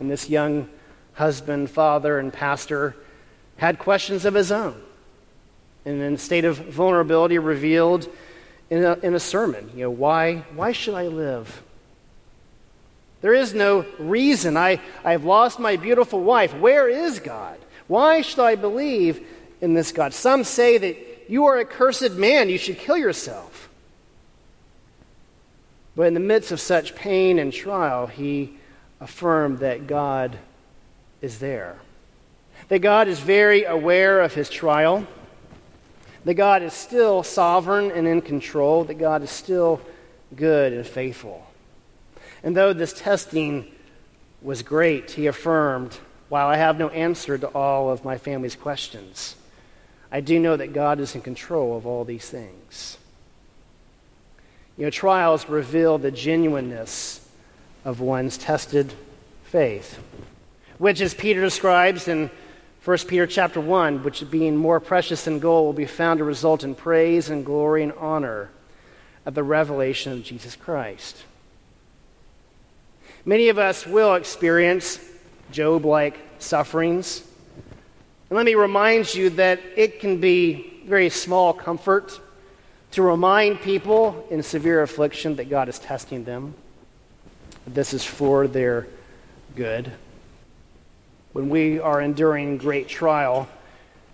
And 0.00 0.10
this 0.10 0.30
young 0.30 0.66
husband, 1.12 1.68
father, 1.68 2.18
and 2.18 2.32
pastor 2.32 2.96
had 3.58 3.78
questions 3.78 4.24
of 4.24 4.32
his 4.32 4.50
own. 4.50 4.80
And 5.84 6.00
in 6.00 6.14
a 6.14 6.18
state 6.18 6.46
of 6.46 6.56
vulnerability, 6.56 7.38
revealed 7.38 8.08
in 8.70 8.82
a, 8.82 8.94
in 9.02 9.12
a 9.12 9.20
sermon. 9.20 9.70
You 9.74 9.82
know, 9.82 9.90
why, 9.90 10.36
why 10.54 10.72
should 10.72 10.94
I 10.94 11.08
live? 11.08 11.62
There 13.26 13.34
is 13.34 13.54
no 13.54 13.84
reason. 13.98 14.56
I, 14.56 14.80
I've 15.04 15.24
lost 15.24 15.58
my 15.58 15.74
beautiful 15.74 16.20
wife. 16.20 16.54
Where 16.54 16.88
is 16.88 17.18
God? 17.18 17.58
Why 17.88 18.20
should 18.20 18.38
I 18.38 18.54
believe 18.54 19.20
in 19.60 19.74
this 19.74 19.90
God? 19.90 20.14
Some 20.14 20.44
say 20.44 20.78
that 20.78 21.24
you 21.28 21.46
are 21.46 21.58
a 21.58 21.64
cursed 21.64 22.12
man. 22.12 22.48
You 22.48 22.56
should 22.56 22.78
kill 22.78 22.96
yourself. 22.96 23.68
But 25.96 26.06
in 26.06 26.14
the 26.14 26.20
midst 26.20 26.52
of 26.52 26.60
such 26.60 26.94
pain 26.94 27.40
and 27.40 27.52
trial, 27.52 28.06
he 28.06 28.58
affirmed 29.00 29.58
that 29.58 29.88
God 29.88 30.38
is 31.20 31.40
there. 31.40 31.78
That 32.68 32.78
God 32.78 33.08
is 33.08 33.18
very 33.18 33.64
aware 33.64 34.20
of 34.20 34.34
his 34.34 34.48
trial. 34.48 35.04
That 36.24 36.34
God 36.34 36.62
is 36.62 36.74
still 36.74 37.24
sovereign 37.24 37.90
and 37.90 38.06
in 38.06 38.22
control. 38.22 38.84
That 38.84 38.98
God 38.98 39.24
is 39.24 39.30
still 39.30 39.80
good 40.36 40.72
and 40.72 40.86
faithful. 40.86 41.45
And 42.42 42.56
though 42.56 42.72
this 42.72 42.92
testing 42.92 43.66
was 44.42 44.62
great, 44.62 45.12
he 45.12 45.26
affirmed, 45.26 45.98
while 46.28 46.48
I 46.48 46.56
have 46.56 46.78
no 46.78 46.88
answer 46.90 47.38
to 47.38 47.48
all 47.48 47.90
of 47.90 48.04
my 48.04 48.18
family's 48.18 48.56
questions, 48.56 49.36
I 50.10 50.20
do 50.20 50.38
know 50.38 50.56
that 50.56 50.72
God 50.72 51.00
is 51.00 51.14
in 51.14 51.22
control 51.22 51.76
of 51.76 51.86
all 51.86 52.04
these 52.04 52.28
things. 52.28 52.98
You 54.76 54.84
know, 54.84 54.90
trials 54.90 55.48
reveal 55.48 55.98
the 55.98 56.10
genuineness 56.10 57.26
of 57.84 58.00
one's 58.00 58.36
tested 58.36 58.92
faith, 59.44 59.98
which, 60.78 61.00
as 61.00 61.14
Peter 61.14 61.40
describes 61.40 62.08
in 62.08 62.30
1 62.84 62.98
Peter 63.08 63.26
chapter 63.26 63.60
1, 63.60 64.04
which 64.04 64.30
being 64.30 64.56
more 64.56 64.78
precious 64.78 65.24
than 65.24 65.40
gold 65.40 65.66
will 65.66 65.72
be 65.72 65.86
found 65.86 66.18
to 66.18 66.24
result 66.24 66.62
in 66.62 66.74
praise 66.74 67.30
and 67.30 67.44
glory 67.44 67.82
and 67.82 67.92
honor 67.94 68.50
at 69.24 69.34
the 69.34 69.42
revelation 69.42 70.12
of 70.12 70.22
Jesus 70.22 70.54
Christ. 70.54 71.24
Many 73.28 73.48
of 73.48 73.58
us 73.58 73.84
will 73.84 74.14
experience 74.14 75.00
Job 75.50 75.84
like 75.84 76.16
sufferings. 76.38 77.24
And 78.30 78.36
let 78.36 78.46
me 78.46 78.54
remind 78.54 79.12
you 79.12 79.30
that 79.30 79.58
it 79.74 79.98
can 79.98 80.20
be 80.20 80.82
very 80.86 81.10
small 81.10 81.52
comfort 81.52 82.20
to 82.92 83.02
remind 83.02 83.60
people 83.60 84.24
in 84.30 84.44
severe 84.44 84.80
affliction 84.80 85.34
that 85.36 85.50
God 85.50 85.68
is 85.68 85.80
testing 85.80 86.22
them. 86.22 86.54
This 87.66 87.92
is 87.92 88.04
for 88.04 88.46
their 88.46 88.86
good. 89.56 89.90
When 91.32 91.48
we 91.48 91.80
are 91.80 92.00
enduring 92.00 92.58
great 92.58 92.86
trial, 92.86 93.48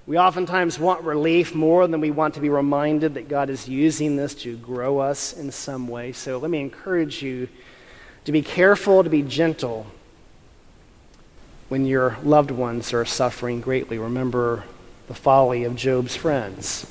we 0.06 0.18
oftentimes 0.18 0.78
want 0.78 1.02
relief 1.02 1.54
more 1.54 1.86
than 1.86 2.00
we 2.00 2.10
want 2.10 2.32
to 2.34 2.40
be 2.40 2.48
reminded 2.48 3.12
that 3.14 3.28
God 3.28 3.50
is 3.50 3.68
using 3.68 4.16
this 4.16 4.34
to 4.36 4.56
grow 4.56 5.00
us 5.00 5.34
in 5.34 5.52
some 5.52 5.86
way. 5.86 6.12
So 6.12 6.38
let 6.38 6.50
me 6.50 6.60
encourage 6.60 7.22
you 7.22 7.48
to 8.24 8.32
be 8.32 8.42
careful, 8.42 9.02
to 9.02 9.10
be 9.10 9.22
gentle 9.22 9.86
when 11.68 11.86
your 11.86 12.16
loved 12.22 12.50
ones 12.50 12.92
are 12.92 13.04
suffering 13.04 13.60
greatly. 13.60 13.98
Remember 13.98 14.64
the 15.08 15.14
folly 15.14 15.64
of 15.64 15.74
Job's 15.74 16.14
friends, 16.14 16.86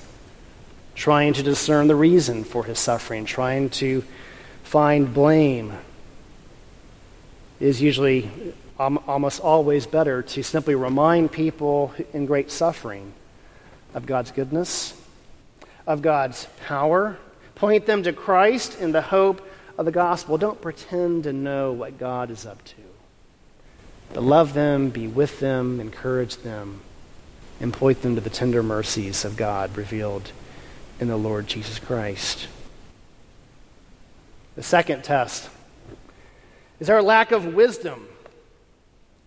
trying 0.95 1.33
to 1.33 1.43
discern 1.43 1.87
the 1.87 1.95
reason 1.95 2.43
for 2.43 2.65
his 2.65 2.79
suffering, 2.79 3.25
trying 3.25 3.69
to 3.69 4.03
find 4.63 5.13
blame. 5.13 5.73
Is 7.59 7.79
usually 7.79 8.31
um, 8.79 8.99
almost 9.05 9.39
always 9.39 9.85
better 9.85 10.23
to 10.23 10.41
simply 10.41 10.73
remind 10.73 11.31
people 11.31 11.93
in 12.11 12.25
great 12.25 12.49
suffering 12.49 13.13
of 13.93 14.07
God's 14.07 14.31
goodness, 14.31 14.99
of 15.85 16.01
God's 16.01 16.47
power, 16.65 17.17
point 17.53 17.85
them 17.85 18.01
to 18.01 18.13
Christ 18.13 18.79
in 18.79 18.91
the 18.91 19.01
hope 19.03 19.47
of 19.81 19.85
the 19.85 19.91
gospel. 19.91 20.37
Don't 20.37 20.61
pretend 20.61 21.23
to 21.25 21.33
know 21.33 21.73
what 21.73 21.97
God 21.97 22.31
is 22.31 22.45
up 22.45 22.63
to. 22.63 22.75
But 24.13 24.23
love 24.23 24.53
them, 24.53 24.89
be 24.89 25.07
with 25.07 25.39
them, 25.39 25.79
encourage 25.79 26.37
them, 26.37 26.81
and 27.59 27.73
point 27.73 28.01
them 28.01 28.15
to 28.15 28.21
the 28.21 28.29
tender 28.29 28.61
mercies 28.61 29.25
of 29.25 29.35
God 29.35 29.75
revealed 29.75 30.31
in 30.99 31.07
the 31.07 31.17
Lord 31.17 31.47
Jesus 31.47 31.79
Christ. 31.79 32.47
The 34.55 34.63
second 34.63 35.03
test 35.03 35.49
is 36.79 36.89
our 36.89 37.01
lack 37.01 37.31
of 37.31 37.53
wisdom. 37.53 38.07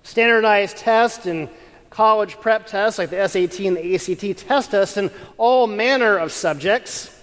Standardized 0.05 0.77
tests 0.77 1.27
and 1.27 1.49
college 1.91 2.39
prep 2.41 2.67
tests 2.67 2.99
like 2.99 3.11
the 3.11 3.27
SAT 3.27 3.61
and 3.61 3.77
the 3.77 3.95
ACT 3.95 4.39
test 4.39 4.75
us 4.75 4.97
in 4.97 5.11
all 5.37 5.67
manner 5.67 6.17
of 6.17 6.31
subjects. 6.31 7.14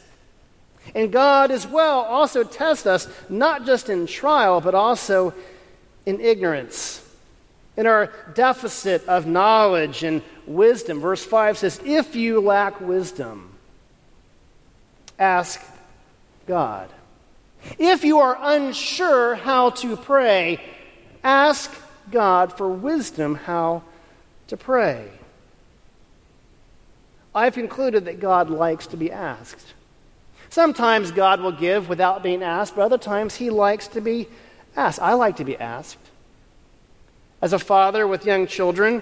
And 0.96 1.12
God 1.12 1.52
as 1.52 1.68
well 1.68 2.02
also 2.02 2.44
tests 2.44 2.86
us, 2.86 3.08
not 3.30 3.66
just 3.66 3.90
in 3.90 4.08
trial, 4.08 4.62
but 4.62 4.76
also 4.76 5.34
in 6.06 6.20
ignorance, 6.20 7.08
in 7.78 7.86
our 7.86 8.12
deficit 8.34 9.08
of 9.08 9.26
knowledge 9.28 10.04
and 10.04 10.22
wisdom. 10.46 11.00
Verse 11.00 11.24
5 11.24 11.58
says, 11.58 11.80
If 11.86 12.16
you 12.16 12.42
lack 12.42 12.82
wisdom, 12.82 13.52
ask 15.20 15.62
God. 16.48 16.90
If 17.78 18.04
you 18.04 18.20
are 18.20 18.38
unsure 18.42 19.36
how 19.36 19.70
to 19.70 19.96
pray, 19.96 20.60
ask 21.24 21.72
God 22.10 22.58
for 22.58 22.68
wisdom 22.68 23.36
how 23.36 23.84
to 24.48 24.58
pray. 24.58 25.10
I've 27.34 27.54
concluded 27.54 28.06
that 28.06 28.20
God 28.20 28.50
likes 28.50 28.88
to 28.88 28.98
be 28.98 29.12
asked. 29.12 29.74
Sometimes 30.52 31.12
God 31.12 31.40
will 31.40 31.54
give 31.54 31.88
without 31.88 32.22
being 32.22 32.44
asked, 32.44 32.76
but 32.76 32.82
other 32.82 32.98
times 32.98 33.36
He 33.36 33.50
likes 33.50 33.88
to 33.88 34.02
be 34.02 34.28
asked. 34.76 35.00
I 35.02 35.14
like 35.14 35.38
to 35.38 35.46
be 35.46 35.58
asked. 35.58 35.98
As 37.42 37.54
a 37.54 37.60
father 37.60 38.06
with 38.06 38.26
young 38.26 38.48
children, 38.48 39.02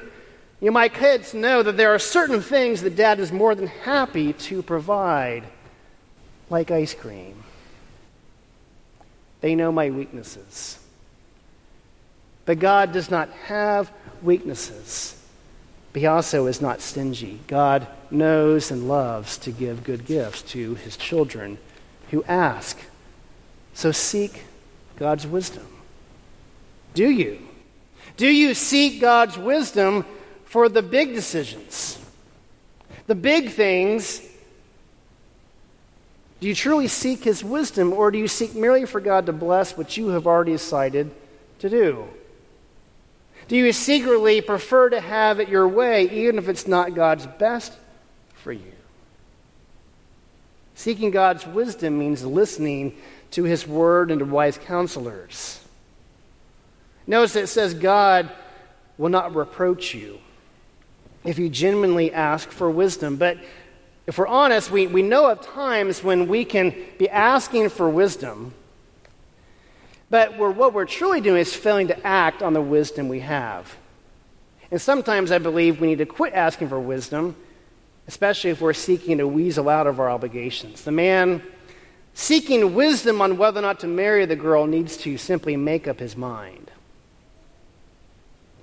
you 0.61 0.71
my 0.71 0.89
kids 0.89 1.33
know 1.33 1.63
that 1.63 1.75
there 1.75 1.93
are 1.93 1.99
certain 1.99 2.39
things 2.39 2.83
that 2.83 2.95
dad 2.95 3.19
is 3.19 3.31
more 3.31 3.55
than 3.55 3.65
happy 3.65 4.33
to 4.33 4.61
provide, 4.61 5.43
like 6.51 6.69
ice 6.69 6.93
cream. 6.93 7.43
They 9.41 9.55
know 9.55 9.71
my 9.71 9.89
weaknesses. 9.89 10.77
But 12.45 12.59
God 12.59 12.91
does 12.91 13.09
not 13.09 13.29
have 13.47 13.91
weaknesses. 14.21 15.18
He 15.99 16.05
also 16.05 16.45
is 16.45 16.61
not 16.61 16.79
stingy. 16.79 17.41
God 17.47 17.85
knows 18.09 18.71
and 18.71 18.87
loves 18.87 19.37
to 19.39 19.51
give 19.51 19.83
good 19.83 20.05
gifts 20.05 20.41
to 20.53 20.75
his 20.75 20.95
children 20.95 21.57
who 22.11 22.23
ask. 22.23 22.79
So 23.73 23.91
seek 23.91 24.45
God's 24.95 25.27
wisdom. 25.27 25.67
Do 26.93 27.09
you? 27.09 27.41
Do 28.15 28.27
you 28.27 28.53
seek 28.53 29.01
God's 29.01 29.37
wisdom 29.37 30.05
for 30.45 30.69
the 30.69 30.81
big 30.81 31.13
decisions? 31.13 31.99
The 33.07 33.15
big 33.15 33.49
things. 33.49 34.21
Do 36.39 36.47
you 36.47 36.55
truly 36.55 36.87
seek 36.87 37.25
his 37.25 37.43
wisdom, 37.43 37.91
or 37.91 38.09
do 38.09 38.17
you 38.17 38.29
seek 38.29 38.55
merely 38.55 38.85
for 38.85 39.01
God 39.01 39.25
to 39.25 39.33
bless 39.33 39.77
what 39.77 39.97
you 39.97 40.07
have 40.09 40.27
already 40.27 40.53
decided 40.53 41.11
to 41.59 41.69
do? 41.69 42.07
Do 43.49 43.57
you 43.57 43.73
secretly 43.73 44.41
prefer 44.41 44.89
to 44.91 45.01
have 45.01 45.39
it 45.39 45.49
your 45.49 45.67
way, 45.67 46.07
even 46.11 46.37
if 46.37 46.47
it's 46.47 46.67
not 46.67 46.93
God's 46.93 47.25
best 47.25 47.73
for 48.35 48.51
you? 48.51 48.71
Seeking 50.75 51.09
God's 51.09 51.47
wisdom 51.47 51.97
means 51.97 52.23
listening 52.23 52.95
to 53.31 53.43
his 53.43 53.65
word 53.65 54.11
and 54.11 54.19
to 54.19 54.25
wise 54.25 54.59
counselors. 54.59 55.61
Notice 57.07 57.35
it 57.35 57.47
says 57.47 57.73
God 57.73 58.29
will 58.99 59.09
not 59.09 59.33
reproach 59.33 59.95
you 59.95 60.19
if 61.23 61.39
you 61.39 61.49
genuinely 61.49 62.13
ask 62.13 62.51
for 62.51 62.69
wisdom. 62.69 63.15
But 63.15 63.39
if 64.05 64.19
we're 64.19 64.27
honest, 64.27 64.69
we, 64.69 64.85
we 64.85 65.01
know 65.01 65.27
of 65.27 65.41
times 65.41 66.03
when 66.03 66.27
we 66.27 66.45
can 66.45 66.75
be 66.99 67.09
asking 67.09 67.69
for 67.69 67.89
wisdom 67.89 68.53
but 70.09 70.37
we're, 70.37 70.51
what 70.51 70.73
we're 70.73 70.85
truly 70.85 71.21
doing 71.21 71.41
is 71.41 71.53
failing 71.53 71.87
to 71.87 72.07
act 72.07 72.41
on 72.41 72.53
the 72.53 72.61
wisdom 72.61 73.07
we 73.07 73.19
have. 73.19 73.75
And 74.71 74.81
sometimes 74.81 75.31
I 75.31 75.37
believe 75.37 75.79
we 75.79 75.87
need 75.87 75.99
to 75.99 76.05
quit 76.05 76.33
asking 76.33 76.69
for 76.69 76.79
wisdom, 76.79 77.35
especially 78.07 78.49
if 78.51 78.61
we're 78.61 78.73
seeking 78.73 79.17
to 79.19 79.27
weasel 79.27 79.69
out 79.69 79.87
of 79.87 79.99
our 79.99 80.09
obligations. 80.09 80.83
The 80.83 80.91
man 80.91 81.43
seeking 82.13 82.73
wisdom 82.73 83.21
on 83.21 83.37
whether 83.37 83.59
or 83.59 83.61
not 83.61 83.79
to 83.81 83.87
marry 83.87 84.25
the 84.25 84.35
girl 84.35 84.65
needs 84.65 84.97
to 84.97 85.17
simply 85.17 85.55
make 85.55 85.87
up 85.87 85.99
his 85.99 86.15
mind. 86.15 86.71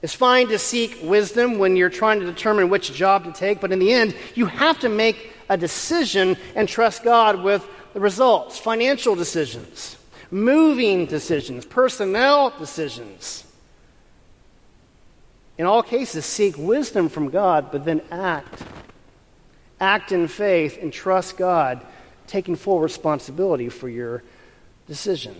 It's 0.03 0.15
fine 0.15 0.49
to 0.49 0.59
seek 0.59 0.99
wisdom 1.03 1.59
when 1.59 1.75
you're 1.75 1.89
trying 1.89 2.21
to 2.21 2.27
determine 2.27 2.69
which 2.69 2.93
job 2.93 3.25
to 3.25 3.33
take, 3.33 3.61
but 3.61 3.73
in 3.73 3.79
the 3.79 3.93
end, 3.93 4.15
you 4.35 4.47
have 4.47 4.79
to 4.81 4.89
make 4.89 5.33
a 5.49 5.57
decision 5.57 6.37
and 6.55 6.69
trust 6.69 7.03
God 7.03 7.43
with 7.43 7.67
the 7.95 8.01
results, 8.01 8.59
financial 8.59 9.15
decisions 9.15 9.97
moving 10.31 11.07
decisions, 11.07 11.65
personnel 11.65 12.53
decisions. 12.59 13.45
In 15.59 15.67
all 15.67 15.83
cases, 15.83 16.27
seek 16.27 16.57
wisdom 16.59 17.09
from 17.09 17.31
God, 17.31 17.71
but 17.73 17.85
then 17.85 18.03
act. 18.11 18.63
Act 19.81 20.13
in 20.13 20.29
faith 20.29 20.79
and 20.81 20.93
trust 20.93 21.37
God 21.37 21.85
taking 22.27 22.57
full 22.57 22.81
responsibility 22.81 23.69
for 23.69 23.89
your 23.89 24.23
decision. 24.87 25.35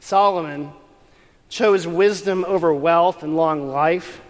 Solomon 0.00 0.72
chose 1.48 1.86
wisdom 1.86 2.44
over 2.46 2.74
wealth 2.74 3.22
and 3.22 3.36
long 3.36 3.68
life, 3.68 4.20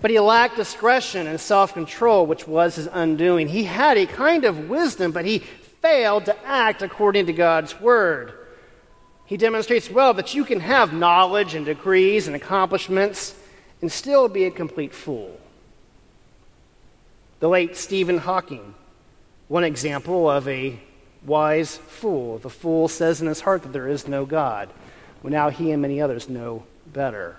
but 0.00 0.10
he 0.10 0.18
lacked 0.18 0.56
discretion 0.56 1.26
and 1.26 1.40
self 1.40 1.74
control, 1.74 2.26
which 2.26 2.46
was 2.46 2.76
his 2.76 2.88
undoing. 2.92 3.48
He 3.48 3.64
had 3.64 3.96
a 3.96 4.06
kind 4.06 4.44
of 4.44 4.68
wisdom, 4.68 5.12
but 5.12 5.24
he 5.24 5.42
failed 5.80 6.24
to 6.26 6.46
act 6.46 6.82
according 6.82 7.26
to 7.26 7.32
God's 7.32 7.80
word. 7.80 8.32
He 9.26 9.36
demonstrates 9.36 9.90
well 9.90 10.14
that 10.14 10.34
you 10.34 10.44
can 10.44 10.60
have 10.60 10.92
knowledge 10.92 11.54
and 11.54 11.66
degrees 11.66 12.26
and 12.26 12.34
accomplishments 12.34 13.34
and 13.80 13.92
still 13.92 14.28
be 14.28 14.44
a 14.44 14.50
complete 14.50 14.94
fool. 14.94 15.38
The 17.40 17.48
late 17.48 17.76
Stephen 17.76 18.18
Hawking, 18.18 18.74
one 19.48 19.64
example 19.64 20.28
of 20.28 20.48
a 20.48 20.80
wise 21.24 21.76
fool. 21.76 22.38
The 22.38 22.50
fool 22.50 22.88
says 22.88 23.20
in 23.20 23.26
his 23.26 23.40
heart 23.40 23.62
that 23.62 23.72
there 23.72 23.88
is 23.88 24.08
no 24.08 24.24
God. 24.24 24.70
Well, 25.22 25.30
now 25.30 25.50
he 25.50 25.70
and 25.72 25.82
many 25.82 26.00
others 26.00 26.28
know 26.28 26.64
better. 26.86 27.36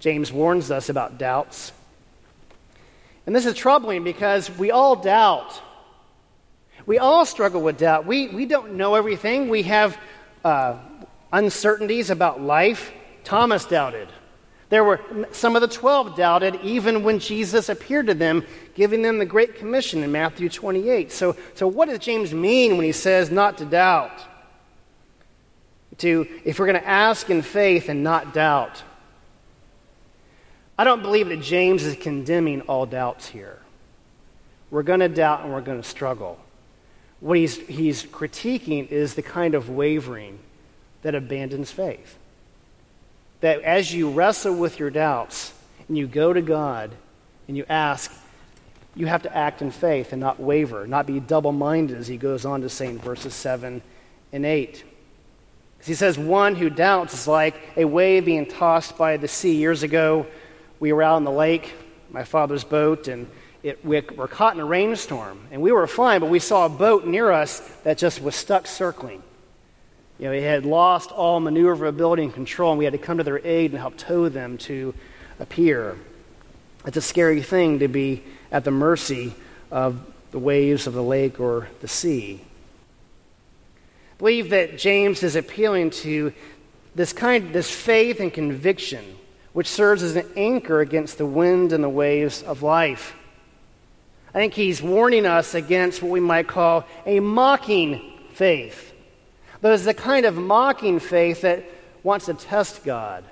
James 0.00 0.30
warns 0.32 0.70
us 0.70 0.88
about 0.88 1.18
doubts. 1.18 1.72
And 3.26 3.34
this 3.34 3.44
is 3.44 3.54
troubling 3.54 4.04
because 4.04 4.48
we 4.56 4.70
all 4.70 4.96
doubt. 4.96 5.60
We 6.86 6.98
all 6.98 7.26
struggle 7.26 7.60
with 7.60 7.78
doubt. 7.78 8.06
We, 8.06 8.28
we 8.28 8.46
don't 8.46 8.74
know 8.74 8.94
everything. 8.94 9.48
We 9.48 9.64
have 9.64 9.98
uh, 10.44 10.78
uncertainties 11.32 12.10
about 12.10 12.40
life. 12.40 12.92
Thomas 13.24 13.64
doubted. 13.64 14.08
There 14.68 14.84
were 14.84 15.00
some 15.32 15.56
of 15.56 15.62
the 15.62 15.68
12 15.68 16.16
doubted 16.16 16.60
even 16.62 17.02
when 17.02 17.18
Jesus 17.18 17.68
appeared 17.68 18.06
to 18.06 18.14
them, 18.14 18.44
giving 18.74 19.02
them 19.02 19.18
the 19.18 19.26
Great 19.26 19.56
Commission 19.56 20.02
in 20.02 20.10
Matthew 20.10 20.48
28. 20.48 21.10
So, 21.10 21.36
so 21.54 21.66
what 21.66 21.88
does 21.88 21.98
James 22.00 22.32
mean 22.32 22.76
when 22.76 22.84
he 22.84 22.92
says 22.92 23.30
not 23.30 23.58
to 23.58 23.64
doubt? 23.64 24.24
To, 25.98 26.26
if 26.44 26.58
we're 26.58 26.66
going 26.66 26.80
to 26.80 26.88
ask 26.88 27.30
in 27.30 27.42
faith 27.42 27.88
and 27.88 28.04
not 28.04 28.34
doubt. 28.34 28.82
I 30.78 30.84
don't 30.84 31.02
believe 31.02 31.28
that 31.28 31.40
James 31.40 31.84
is 31.84 31.96
condemning 31.96 32.62
all 32.62 32.86
doubts 32.86 33.26
here. 33.28 33.58
We're 34.70 34.82
going 34.82 35.00
to 35.00 35.08
doubt 35.08 35.42
and 35.42 35.52
we're 35.52 35.60
going 35.60 35.80
to 35.80 35.88
struggle. 35.88 36.38
What 37.20 37.38
he's, 37.38 37.56
he's 37.56 38.04
critiquing 38.04 38.88
is 38.88 39.14
the 39.14 39.22
kind 39.22 39.54
of 39.54 39.70
wavering 39.70 40.38
that 41.02 41.14
abandons 41.14 41.70
faith 41.70 42.18
that 43.40 43.62
as 43.62 43.92
you 43.92 44.10
wrestle 44.10 44.54
with 44.54 44.78
your 44.78 44.90
doubts 44.90 45.52
and 45.88 45.96
you 45.96 46.06
go 46.06 46.32
to 46.32 46.42
God 46.42 46.90
and 47.48 47.56
you 47.56 47.64
ask, 47.68 48.12
you 48.94 49.06
have 49.06 49.22
to 49.22 49.36
act 49.36 49.62
in 49.62 49.70
faith 49.70 50.12
and 50.12 50.20
not 50.20 50.40
waver, 50.40 50.86
not 50.86 51.06
be 51.06 51.20
double 51.20 51.52
minded, 51.52 51.98
as 51.98 52.08
he 52.08 52.16
goes 52.16 52.44
on 52.44 52.62
to 52.62 52.68
say 52.68 52.86
in 52.86 52.98
verses 52.98 53.34
7 53.34 53.82
and 54.32 54.46
8. 54.46 54.84
He 55.84 55.94
says, 55.94 56.18
One 56.18 56.54
who 56.54 56.70
doubts 56.70 57.14
is 57.14 57.28
like 57.28 57.54
a 57.76 57.84
wave 57.84 58.24
being 58.24 58.46
tossed 58.46 58.96
by 58.96 59.18
the 59.18 59.28
sea. 59.28 59.54
Years 59.54 59.82
ago, 59.82 60.26
we 60.80 60.92
were 60.92 61.02
out 61.02 61.16
on 61.16 61.24
the 61.24 61.30
lake, 61.30 61.74
my 62.10 62.24
father's 62.24 62.64
boat, 62.64 63.08
and 63.08 63.28
it, 63.62 63.84
we 63.84 64.00
were 64.00 64.28
caught 64.28 64.54
in 64.54 64.60
a 64.60 64.64
rainstorm. 64.64 65.40
And 65.50 65.62
we 65.62 65.72
were 65.72 65.86
fine, 65.86 66.20
but 66.20 66.30
we 66.30 66.38
saw 66.38 66.66
a 66.66 66.68
boat 66.68 67.06
near 67.06 67.30
us 67.30 67.60
that 67.84 67.98
just 67.98 68.20
was 68.20 68.34
stuck 68.34 68.66
circling. 68.66 69.22
You 70.18 70.26
know, 70.26 70.30
they 70.30 70.42
had 70.42 70.64
lost 70.64 71.10
all 71.10 71.40
maneuverability 71.40 72.22
and 72.22 72.32
control, 72.32 72.72
and 72.72 72.78
we 72.78 72.84
had 72.84 72.92
to 72.92 72.98
come 72.98 73.18
to 73.18 73.24
their 73.24 73.44
aid 73.44 73.72
and 73.72 73.80
help 73.80 73.96
tow 73.96 74.28
them 74.28 74.56
to 74.58 74.94
a 75.38 75.46
pier. 75.46 75.96
It's 76.86 76.96
a 76.96 77.02
scary 77.02 77.42
thing 77.42 77.80
to 77.80 77.88
be 77.88 78.22
at 78.50 78.64
the 78.64 78.70
mercy 78.70 79.34
of 79.70 80.00
the 80.30 80.38
waves 80.38 80.86
of 80.86 80.94
the 80.94 81.02
lake 81.02 81.40
or 81.40 81.68
the 81.80 81.88
sea. 81.88 82.40
I 84.12 84.18
believe 84.18 84.50
that 84.50 84.78
James 84.78 85.22
is 85.22 85.36
appealing 85.36 85.90
to 85.90 86.32
this 86.94 87.12
kind, 87.12 87.52
this 87.52 87.70
faith 87.70 88.20
and 88.20 88.32
conviction, 88.32 89.04
which 89.56 89.68
serves 89.68 90.02
as 90.02 90.16
an 90.16 90.26
anchor 90.36 90.80
against 90.80 91.16
the 91.16 91.24
wind 91.24 91.72
and 91.72 91.82
the 91.82 91.88
waves 91.88 92.42
of 92.42 92.62
life. 92.62 93.14
I 94.28 94.38
think 94.38 94.52
he's 94.52 94.82
warning 94.82 95.24
us 95.24 95.54
against 95.54 96.02
what 96.02 96.12
we 96.12 96.20
might 96.20 96.46
call 96.46 96.84
a 97.06 97.20
mocking 97.20 98.12
faith 98.34 98.92
but 99.60 99.72
it's 99.72 99.84
the 99.84 99.94
kind 99.94 100.26
of 100.26 100.36
mocking 100.36 101.00
faith 101.00 101.40
that 101.40 101.64
wants 102.02 102.26
to 102.26 102.34
test 102.34 102.84
God, 102.84 103.24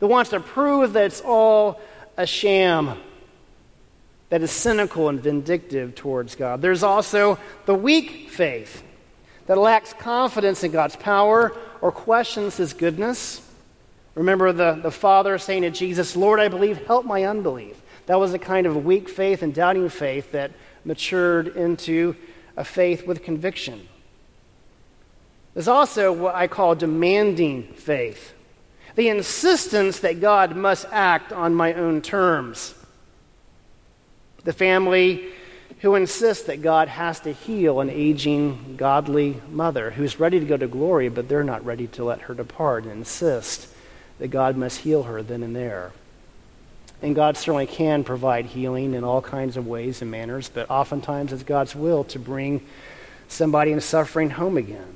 that 0.00 0.06
wants 0.06 0.30
to 0.30 0.40
prove 0.40 0.94
that 0.94 1.04
it's 1.04 1.20
all 1.20 1.80
a 2.16 2.26
sham, 2.26 2.98
that 4.30 4.42
is 4.42 4.50
cynical 4.50 5.08
and 5.08 5.20
vindictive 5.20 5.94
towards 5.94 6.34
God. 6.34 6.62
There's 6.62 6.82
also 6.82 7.38
the 7.66 7.74
weak 7.74 8.30
faith 8.30 8.82
that 9.46 9.58
lacks 9.58 9.92
confidence 9.92 10.64
in 10.64 10.72
God's 10.72 10.96
power 10.96 11.56
or 11.80 11.92
questions 11.92 12.56
his 12.56 12.72
goodness. 12.72 13.40
Remember 14.14 14.52
the, 14.52 14.74
the 14.74 14.90
Father 14.90 15.38
saying 15.38 15.62
to 15.62 15.70
Jesus, 15.70 16.14
Lord, 16.14 16.38
I 16.38 16.48
believe, 16.48 16.86
help 16.86 17.04
my 17.04 17.24
unbelief. 17.24 17.80
That 18.06 18.20
was 18.20 18.32
a 18.34 18.38
kind 18.38 18.66
of 18.66 18.84
weak 18.84 19.08
faith 19.08 19.42
and 19.42 19.54
doubting 19.54 19.88
faith 19.88 20.32
that 20.32 20.52
matured 20.84 21.48
into 21.48 22.14
a 22.56 22.64
faith 22.64 23.06
with 23.06 23.22
conviction. 23.22 23.88
There's 25.54 25.68
also 25.68 26.12
what 26.12 26.34
I 26.34 26.46
call 26.46 26.74
demanding 26.74 27.64
faith 27.74 28.34
the 28.96 29.08
insistence 29.08 30.00
that 30.00 30.20
God 30.20 30.54
must 30.54 30.86
act 30.92 31.32
on 31.32 31.52
my 31.52 31.72
own 31.74 32.00
terms. 32.00 32.76
The 34.44 34.52
family 34.52 35.32
who 35.80 35.96
insists 35.96 36.44
that 36.44 36.62
God 36.62 36.86
has 36.86 37.18
to 37.20 37.32
heal 37.32 37.80
an 37.80 37.90
aging, 37.90 38.76
godly 38.76 39.40
mother 39.50 39.90
who's 39.90 40.20
ready 40.20 40.38
to 40.38 40.46
go 40.46 40.56
to 40.56 40.68
glory, 40.68 41.08
but 41.08 41.28
they're 41.28 41.42
not 41.42 41.64
ready 41.64 41.88
to 41.88 42.04
let 42.04 42.22
her 42.22 42.34
depart 42.34 42.84
and 42.84 42.92
insist 42.92 43.73
that 44.18 44.28
God 44.28 44.56
must 44.56 44.80
heal 44.80 45.04
her 45.04 45.22
then 45.22 45.42
and 45.42 45.54
there. 45.54 45.92
And 47.02 47.14
God 47.14 47.36
certainly 47.36 47.66
can 47.66 48.04
provide 48.04 48.46
healing 48.46 48.94
in 48.94 49.04
all 49.04 49.20
kinds 49.20 49.56
of 49.56 49.66
ways 49.66 50.00
and 50.00 50.10
manners, 50.10 50.48
but 50.48 50.70
oftentimes 50.70 51.32
it's 51.32 51.42
God's 51.42 51.74
will 51.74 52.04
to 52.04 52.18
bring 52.18 52.64
somebody 53.28 53.72
in 53.72 53.80
suffering 53.80 54.30
home 54.30 54.56
again. 54.56 54.94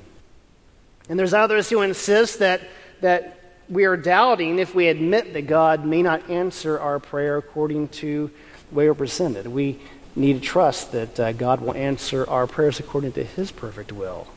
And 1.09 1.19
there's 1.19 1.33
others 1.33 1.69
who 1.69 1.81
insist 1.81 2.39
that, 2.39 2.61
that 3.01 3.39
we 3.69 3.85
are 3.85 3.97
doubting 3.97 4.59
if 4.59 4.73
we 4.73 4.87
admit 4.87 5.33
that 5.33 5.47
God 5.47 5.85
may 5.85 6.01
not 6.01 6.29
answer 6.29 6.79
our 6.79 6.99
prayer 6.99 7.37
according 7.37 7.89
to 7.89 8.31
the 8.69 8.75
way 8.75 8.87
we're 8.87 8.95
presented. 8.95 9.47
We 9.47 9.79
need 10.15 10.33
to 10.33 10.39
trust 10.39 10.91
that 10.93 11.19
uh, 11.19 11.31
God 11.33 11.61
will 11.61 11.75
answer 11.75 12.27
our 12.27 12.47
prayers 12.47 12.79
according 12.79 13.13
to 13.13 13.23
His 13.23 13.51
perfect 13.51 13.91
will. 13.91 14.27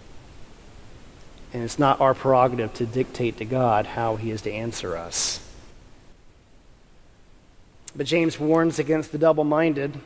And 1.53 1.63
it's 1.63 1.79
not 1.79 2.01
our 2.01 2.15
prerogative 2.15 2.73
to 2.75 2.87
dictate 2.87 3.39
to 3.39 3.45
God 3.45 3.87
how 3.87 4.17
He 4.17 4.31
is 4.31 4.43
to 4.43 4.53
answer 4.53 4.97
us. 4.97 5.41
But 7.95 8.07
James 8.07 8.41
warns 8.41 8.79
against 8.79 9.13
the 9.13 9.19
double 9.19 9.45
minded. 9.45 9.99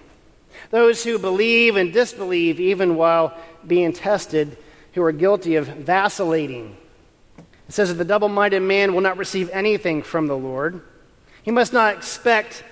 Those 0.70 1.04
who 1.04 1.18
believe 1.18 1.76
and 1.76 1.92
disbelieve 1.92 2.59
even 2.59 2.96
while 2.96 3.37
being 3.66 3.92
tested 3.92 4.56
who 4.94 5.02
are 5.02 5.12
guilty 5.12 5.56
of 5.56 5.66
vacillating. 5.66 6.76
It 7.68 7.72
says 7.72 7.90
that 7.90 7.96
the 7.96 8.04
double 8.04 8.28
minded 8.28 8.62
man 8.62 8.94
will 8.94 9.02
not 9.02 9.18
receive 9.18 9.50
anything 9.52 10.02
from 10.02 10.26
the 10.26 10.37
Lord. 10.37 10.80
He 11.42 11.50
must 11.50 11.72
not 11.72 11.96
expect 11.96 12.64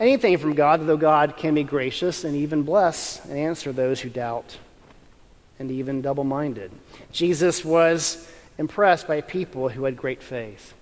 anything 0.00 0.36
from 0.38 0.54
God, 0.54 0.86
though 0.86 0.96
God 0.96 1.36
can 1.36 1.54
be 1.54 1.62
gracious 1.62 2.24
and 2.24 2.36
even 2.36 2.64
bless 2.64 3.24
and 3.24 3.38
answer 3.38 3.72
those 3.72 4.00
who 4.00 4.10
doubt 4.10 4.58
and 5.58 5.70
even 5.70 6.02
double 6.02 6.24
minded. 6.24 6.70
Jesus 7.12 7.64
was 7.64 8.28
impressed 8.58 9.06
by 9.06 9.20
people 9.20 9.68
who 9.68 9.84
had 9.84 9.96
great 9.96 10.22
faith, 10.22 10.74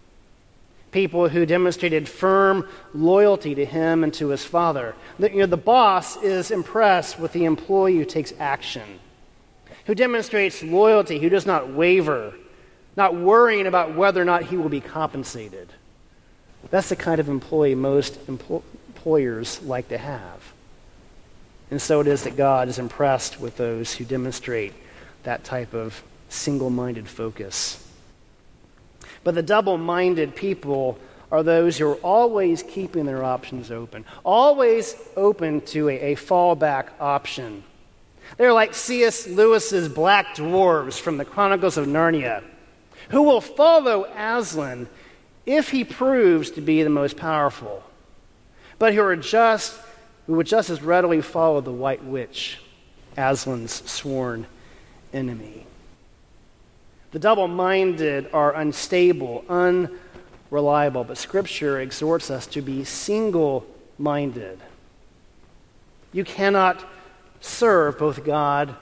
people 0.92 1.28
who 1.28 1.46
demonstrated 1.46 2.08
firm 2.08 2.68
loyalty 2.92 3.54
to 3.54 3.64
him 3.64 4.04
and 4.04 4.14
to 4.14 4.28
his 4.28 4.44
Father. 4.44 4.94
The, 5.18 5.30
you 5.30 5.38
know, 5.38 5.46
the 5.46 5.56
boss 5.56 6.16
is 6.22 6.50
impressed 6.50 7.18
with 7.18 7.32
the 7.32 7.44
employee 7.44 7.96
who 7.96 8.04
takes 8.04 8.32
action 8.38 9.00
who 9.86 9.94
demonstrates 9.94 10.62
loyalty, 10.62 11.18
who 11.18 11.28
does 11.28 11.46
not 11.46 11.72
waver, 11.72 12.34
not 12.96 13.14
worrying 13.14 13.66
about 13.66 13.94
whether 13.94 14.20
or 14.20 14.24
not 14.24 14.44
he 14.44 14.56
will 14.56 14.68
be 14.68 14.80
compensated. 14.80 15.68
That's 16.70 16.88
the 16.88 16.96
kind 16.96 17.20
of 17.20 17.28
employee 17.28 17.74
most 17.74 18.18
employers 18.28 19.60
like 19.62 19.88
to 19.88 19.98
have. 19.98 20.52
And 21.70 21.80
so 21.80 22.00
it 22.00 22.06
is 22.06 22.24
that 22.24 22.36
God 22.36 22.68
is 22.68 22.78
impressed 22.78 23.40
with 23.40 23.56
those 23.56 23.92
who 23.94 24.04
demonstrate 24.04 24.72
that 25.24 25.44
type 25.44 25.74
of 25.74 26.02
single 26.34 26.70
minded 26.70 27.08
focus. 27.08 27.80
But 29.22 29.34
the 29.34 29.42
double 29.42 29.78
minded 29.78 30.36
people 30.36 30.98
are 31.32 31.42
those 31.42 31.78
who 31.78 31.88
are 31.88 31.96
always 31.96 32.62
keeping 32.62 33.06
their 33.06 33.24
options 33.24 33.70
open, 33.70 34.04
always 34.24 34.94
open 35.16 35.62
to 35.62 35.88
a, 35.88 36.12
a 36.12 36.16
fallback 36.16 36.88
option. 37.00 37.64
They're 38.36 38.52
like 38.52 38.74
C.S. 38.74 39.26
Lewis's 39.26 39.88
black 39.88 40.36
dwarves 40.36 40.98
from 41.00 41.16
the 41.16 41.24
Chronicles 41.24 41.76
of 41.76 41.86
Narnia, 41.86 42.42
who 43.10 43.22
will 43.22 43.40
follow 43.40 44.04
Aslan 44.04 44.88
if 45.46 45.70
he 45.70 45.84
proves 45.84 46.50
to 46.52 46.60
be 46.60 46.82
the 46.82 46.90
most 46.90 47.16
powerful, 47.16 47.82
but 48.78 48.94
who 48.94 49.02
are 49.02 49.16
just 49.16 49.78
who 50.26 50.34
would 50.34 50.46
just 50.46 50.70
as 50.70 50.82
readily 50.82 51.20
follow 51.20 51.60
the 51.60 51.72
white 51.72 52.02
witch, 52.02 52.58
Aslan's 53.16 53.88
sworn 53.90 54.46
enemy. 55.12 55.66
The 57.14 57.20
double 57.20 57.46
minded 57.46 58.28
are 58.32 58.52
unstable, 58.56 59.44
unreliable, 59.48 61.04
but 61.04 61.16
Scripture 61.16 61.78
exhorts 61.80 62.28
us 62.28 62.44
to 62.48 62.60
be 62.60 62.82
single 62.82 63.64
minded. 63.98 64.58
You 66.10 66.24
cannot 66.24 66.84
serve 67.40 68.00
both 68.00 68.24
God 68.24 68.74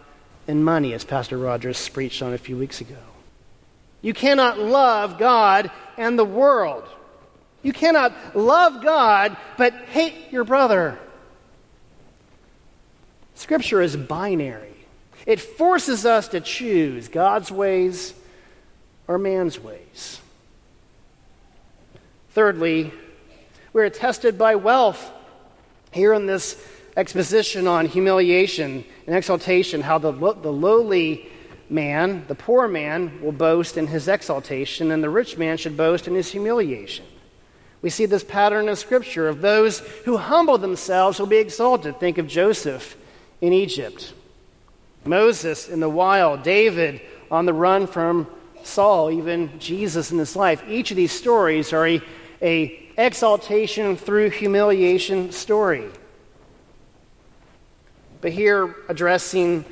and 0.49 0.65
money, 0.65 0.95
as 0.95 1.05
Pastor 1.05 1.37
Rogers 1.37 1.87
preached 1.91 2.23
on 2.23 2.33
a 2.33 2.39
few 2.39 2.57
weeks 2.57 2.81
ago. 2.81 2.97
You 4.01 4.15
cannot 4.15 4.59
love 4.59 5.19
God 5.19 5.71
and 5.99 6.19
the 6.19 6.25
world. 6.25 6.85
You 7.63 7.75
cannot 7.75 8.35
love 8.35 8.83
God 8.83 9.37
but 9.59 9.75
hate 9.75 10.33
your 10.33 10.45
brother. 10.45 10.99
Scripture 13.35 13.83
is 13.83 13.95
binary. 13.95 14.75
It 15.27 15.39
forces 15.39 16.07
us 16.07 16.29
to 16.29 16.41
choose 16.41 17.09
God's 17.09 17.53
ways 17.53 18.15
or 19.13 19.19
man's 19.19 19.61
ways. 19.61 20.21
Thirdly, 22.31 22.93
we 23.75 23.83
are 23.83 23.91
tested 23.91 24.39
by 24.39 24.55
wealth. 24.55 25.11
Here 25.93 26.15
in 26.15 26.25
this 26.25 26.63
exposition 26.97 27.67
on 27.67 27.85
humiliation 27.85 28.85
and 29.07 29.15
exaltation, 29.15 29.83
how 29.83 29.99
the, 29.99 30.13
the 30.13 30.53
lowly 30.53 31.29
man, 31.69 32.25
the 32.27 32.35
poor 32.35 32.67
man, 32.67 33.21
will 33.21 33.33
boast 33.33 33.77
in 33.77 33.87
his 33.87 34.09
exaltation, 34.09 34.91
and 34.91 35.05
the 35.05 35.11
rich 35.11 35.37
man 35.37 35.59
should 35.59 35.77
boast 35.77 36.09
in 36.09 36.15
his 36.15 36.31
humiliation. 36.31 37.05
We 37.83 37.91
see 37.91 38.07
this 38.07 38.25
pattern 38.25 38.69
in 38.71 38.77
Scripture 38.77 39.29
of 39.29 39.43
those 39.43 39.81
who 40.07 40.17
humble 40.17 40.57
themselves 40.57 41.19
will 41.19 41.27
be 41.27 41.37
exalted. 41.37 42.01
Think 42.01 42.17
of 42.17 42.27
Joseph 42.27 42.97
in 43.43 43.53
Egypt, 43.53 44.15
Moses 45.05 45.69
in 45.69 45.81
the 45.81 45.91
wild, 45.91 46.43
David 46.43 47.03
on 47.31 47.45
the 47.45 47.53
run 47.53 47.87
from 47.87 48.27
Saul, 48.67 49.11
even 49.11 49.59
Jesus 49.59 50.11
in 50.11 50.19
his 50.19 50.37
life. 50.37 50.63
Each 50.69 50.91
of 50.91 50.97
these 50.97 51.13
stories 51.13 51.73
are 51.73 51.87
a, 51.87 52.03
a 52.41 52.91
exaltation 52.97 53.97
through 53.97 54.31
humiliation 54.31 55.33
story. 55.33 55.89
But 58.21 58.33
here, 58.33 58.75
addressing 58.89 59.65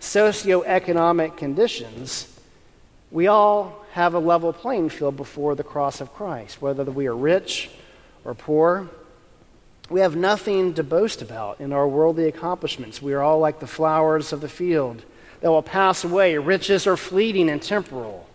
socioeconomic 0.00 1.36
conditions, 1.36 2.32
we 3.10 3.26
all 3.26 3.84
have 3.92 4.14
a 4.14 4.18
level 4.18 4.52
playing 4.52 4.90
field 4.90 5.16
before 5.16 5.54
the 5.54 5.64
cross 5.64 6.00
of 6.00 6.12
Christ, 6.12 6.60
whether 6.60 6.84
we 6.84 7.06
are 7.06 7.16
rich 7.16 7.70
or 8.24 8.34
poor. 8.34 8.88
We 9.88 10.00
have 10.00 10.16
nothing 10.16 10.74
to 10.74 10.82
boast 10.82 11.22
about 11.22 11.60
in 11.60 11.72
our 11.72 11.86
worldly 11.88 12.26
accomplishments. 12.26 13.00
We 13.00 13.14
are 13.14 13.22
all 13.22 13.38
like 13.38 13.60
the 13.60 13.66
flowers 13.66 14.32
of 14.32 14.40
the 14.40 14.48
field 14.48 15.02
that 15.40 15.50
will 15.50 15.62
pass 15.62 16.04
away. 16.04 16.36
Riches 16.38 16.86
are 16.86 16.96
fleeting 16.96 17.48
and 17.48 17.62
temporal. 17.62 18.25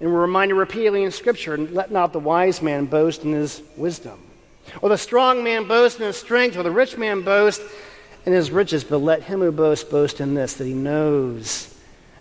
And 0.00 0.12
we're 0.12 0.20
reminded 0.20 0.54
repeatedly 0.54 1.04
in 1.04 1.10
Scripture 1.10 1.56
let 1.56 1.90
not 1.90 2.12
the 2.12 2.18
wise 2.18 2.60
man 2.60 2.86
boast 2.86 3.24
in 3.24 3.32
his 3.32 3.62
wisdom, 3.76 4.20
or 4.82 4.88
the 4.88 4.98
strong 4.98 5.42
man 5.42 5.66
boast 5.66 5.98
in 5.98 6.06
his 6.06 6.16
strength, 6.16 6.56
or 6.56 6.62
the 6.62 6.70
rich 6.70 6.98
man 6.98 7.22
boast 7.22 7.62
in 8.26 8.32
his 8.32 8.50
riches, 8.50 8.84
but 8.84 8.98
let 8.98 9.22
him 9.22 9.40
who 9.40 9.52
boasts 9.52 9.88
boast 9.88 10.20
in 10.20 10.34
this, 10.34 10.54
that 10.54 10.66
he 10.66 10.74
knows 10.74 11.74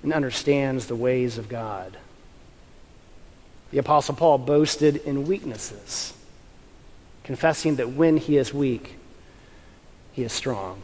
and 0.03 0.13
understands 0.13 0.85
the 0.85 0.95
ways 0.95 1.37
of 1.37 1.49
God. 1.49 1.97
The 3.71 3.79
Apostle 3.79 4.15
Paul 4.15 4.37
boasted 4.37 4.97
in 4.97 5.25
weaknesses, 5.25 6.13
confessing 7.23 7.77
that 7.77 7.89
when 7.89 8.17
he 8.17 8.37
is 8.37 8.53
weak, 8.53 8.95
he 10.13 10.23
is 10.23 10.31
strong. 10.31 10.81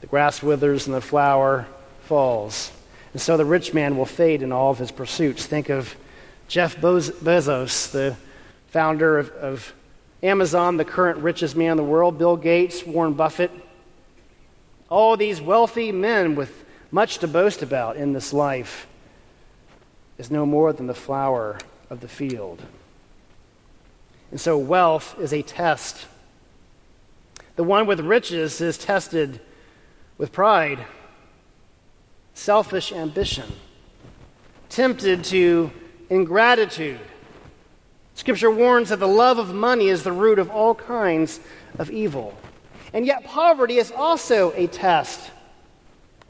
The 0.00 0.08
grass 0.08 0.42
withers 0.42 0.86
and 0.86 0.94
the 0.94 1.00
flower 1.00 1.66
falls. 2.02 2.72
And 3.12 3.20
so 3.20 3.36
the 3.36 3.44
rich 3.44 3.74
man 3.74 3.96
will 3.96 4.06
fade 4.06 4.42
in 4.42 4.52
all 4.52 4.70
of 4.70 4.78
his 4.78 4.90
pursuits. 4.90 5.46
Think 5.46 5.68
of 5.68 5.94
Jeff 6.48 6.76
Bezos, 6.76 7.90
the 7.92 8.16
founder 8.68 9.18
of, 9.18 9.30
of 9.32 9.74
Amazon, 10.22 10.76
the 10.76 10.84
current 10.84 11.18
richest 11.18 11.56
man 11.56 11.72
in 11.72 11.76
the 11.76 11.82
world, 11.82 12.18
Bill 12.18 12.36
Gates, 12.36 12.86
Warren 12.86 13.14
Buffett. 13.14 13.50
All 14.88 15.16
these 15.16 15.40
wealthy 15.40 15.92
men 15.92 16.34
with 16.34 16.64
much 16.90 17.18
to 17.18 17.28
boast 17.28 17.62
about 17.62 17.96
in 17.96 18.12
this 18.12 18.32
life 18.32 18.86
is 20.18 20.30
no 20.30 20.46
more 20.46 20.72
than 20.72 20.86
the 20.86 20.94
flower 20.94 21.58
of 21.90 22.00
the 22.00 22.08
field. 22.08 22.62
And 24.30 24.40
so 24.40 24.56
wealth 24.56 25.16
is 25.18 25.32
a 25.32 25.42
test. 25.42 26.06
The 27.56 27.64
one 27.64 27.86
with 27.86 28.00
riches 28.00 28.60
is 28.60 28.78
tested 28.78 29.40
with 30.16 30.32
pride, 30.32 30.84
selfish 32.34 32.92
ambition, 32.92 33.50
tempted 34.68 35.24
to 35.24 35.70
ingratitude 36.10 37.00
Scripture 38.14 38.50
warns 38.50 38.90
that 38.90 39.00
the 39.00 39.08
love 39.08 39.38
of 39.38 39.54
money 39.54 39.88
is 39.88 40.02
the 40.02 40.12
root 40.12 40.38
of 40.38 40.50
all 40.50 40.74
kinds 40.74 41.40
of 41.78 41.90
evil. 41.90 42.36
And 42.92 43.06
yet, 43.06 43.24
poverty 43.24 43.78
is 43.78 43.90
also 43.90 44.52
a 44.52 44.66
test. 44.66 45.30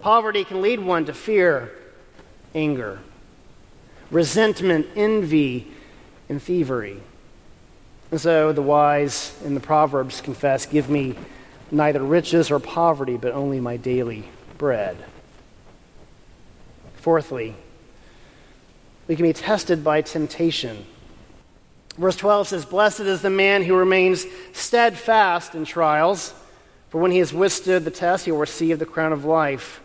Poverty 0.00 0.44
can 0.44 0.62
lead 0.62 0.80
one 0.80 1.04
to 1.06 1.12
fear, 1.12 1.72
anger, 2.54 3.00
resentment, 4.10 4.86
envy, 4.94 5.66
and 6.28 6.40
thievery. 6.40 7.00
And 8.10 8.20
so 8.20 8.52
the 8.52 8.62
wise 8.62 9.36
in 9.44 9.54
the 9.54 9.60
Proverbs 9.60 10.20
confess 10.20 10.66
Give 10.66 10.88
me 10.88 11.16
neither 11.70 12.02
riches 12.02 12.50
or 12.50 12.60
poverty, 12.60 13.16
but 13.16 13.32
only 13.32 13.58
my 13.58 13.76
daily 13.76 14.28
bread. 14.56 14.96
Fourthly, 17.02 17.54
we 19.08 19.16
can 19.16 19.24
be 19.24 19.32
tested 19.32 19.82
by 19.82 20.02
temptation. 20.02 20.86
Verse 21.98 22.16
12 22.16 22.48
says, 22.48 22.64
Blessed 22.64 23.00
is 23.00 23.22
the 23.22 23.28
man 23.28 23.62
who 23.62 23.76
remains 23.76 24.24
steadfast 24.52 25.54
in 25.54 25.64
trials, 25.64 26.32
for 26.90 27.00
when 27.00 27.10
he 27.10 27.18
has 27.18 27.34
withstood 27.34 27.84
the 27.84 27.90
test, 27.90 28.24
he 28.24 28.30
will 28.30 28.38
receive 28.38 28.78
the 28.78 28.86
crown 28.86 29.12
of 29.12 29.24
life 29.24 29.80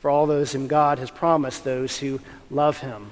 for 0.00 0.10
all 0.10 0.26
those 0.26 0.52
whom 0.52 0.66
God 0.66 0.98
has 0.98 1.10
promised, 1.10 1.62
those 1.64 1.98
who 1.98 2.20
love 2.50 2.78
him. 2.78 3.10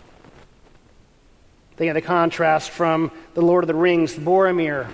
Think 1.76 1.90
of 1.90 1.94
the 1.94 2.00
contrast 2.00 2.70
from 2.70 3.10
the 3.34 3.42
Lord 3.42 3.64
of 3.64 3.68
the 3.68 3.74
Rings, 3.74 4.14
Boromir, 4.14 4.90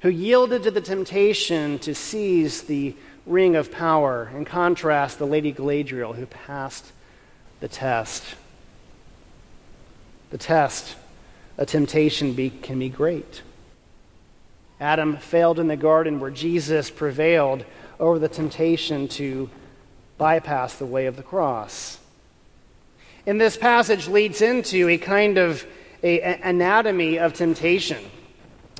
who 0.00 0.08
yielded 0.08 0.62
to 0.64 0.70
the 0.70 0.80
temptation 0.80 1.78
to 1.80 1.94
seize 1.94 2.62
the 2.62 2.94
ring 3.26 3.56
of 3.56 3.70
power, 3.70 4.30
in 4.34 4.44
contrast, 4.44 5.18
the 5.18 5.26
Lady 5.26 5.52
Galadriel, 5.52 6.14
who 6.14 6.26
passed 6.26 6.92
the 7.60 7.68
test. 7.68 8.22
The 10.30 10.38
test 10.38 10.96
a 11.58 11.66
temptation 11.66 12.32
be, 12.32 12.50
can 12.50 12.78
be 12.78 12.88
great. 12.88 13.42
Adam 14.80 15.16
failed 15.16 15.60
in 15.60 15.68
the 15.68 15.76
garden 15.76 16.18
where 16.18 16.30
Jesus 16.30 16.90
prevailed 16.90 17.64
over 18.00 18.18
the 18.18 18.28
temptation 18.28 19.06
to 19.06 19.48
bypass 20.18 20.74
the 20.74 20.86
way 20.86 21.06
of 21.06 21.16
the 21.16 21.22
cross. 21.22 21.98
And 23.26 23.40
this 23.40 23.56
passage 23.56 24.08
leads 24.08 24.42
into 24.42 24.88
a 24.88 24.98
kind 24.98 25.38
of 25.38 25.64
a, 26.02 26.20
a 26.20 26.40
anatomy 26.42 27.18
of 27.18 27.34
temptation. 27.34 28.02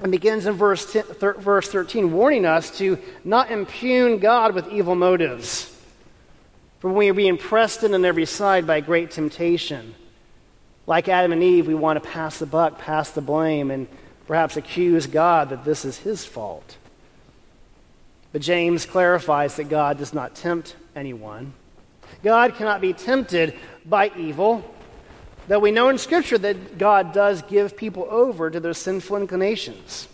And 0.02 0.10
begins 0.10 0.46
in 0.46 0.54
verse, 0.54 0.92
t- 0.92 1.00
thir- 1.00 1.34
verse 1.34 1.68
13, 1.68 2.12
warning 2.12 2.44
us 2.44 2.76
to 2.78 2.98
not 3.24 3.50
impugn 3.50 4.18
God 4.18 4.54
with 4.54 4.70
evil 4.72 4.96
motives. 4.96 5.68
For 6.80 6.90
we 6.90 7.08
are 7.08 7.14
being 7.14 7.38
pressed 7.38 7.84
in 7.84 7.94
on 7.94 8.04
every 8.04 8.26
side 8.26 8.66
by 8.66 8.80
great 8.80 9.12
temptation, 9.12 9.94
like 10.88 11.08
Adam 11.08 11.30
and 11.30 11.42
Eve, 11.42 11.68
we 11.68 11.74
want 11.76 12.02
to 12.02 12.08
pass 12.08 12.40
the 12.40 12.46
buck, 12.46 12.78
pass 12.78 13.12
the 13.12 13.20
blame, 13.20 13.70
and 13.70 13.86
perhaps 14.26 14.56
accuse 14.56 15.06
God 15.06 15.50
that 15.50 15.64
this 15.64 15.84
is 15.84 15.98
his 15.98 16.24
fault. 16.24 16.76
But 18.32 18.42
James 18.42 18.84
clarifies 18.84 19.56
that 19.56 19.68
God 19.68 19.98
does 19.98 20.12
not 20.12 20.34
tempt 20.34 20.74
anyone. 20.96 21.52
God 22.24 22.56
cannot 22.56 22.80
be 22.80 22.92
tempted 22.92 23.54
by 23.86 24.10
evil, 24.16 24.64
though 25.48 25.58
we 25.58 25.70
know 25.70 25.88
in 25.88 25.98
Scripture 25.98 26.38
that 26.38 26.78
God 26.78 27.12
does 27.12 27.42
give 27.42 27.76
people 27.76 28.06
over 28.10 28.50
to 28.50 28.60
their 28.60 28.74
sinful 28.74 29.16
inclinations. 29.16 30.08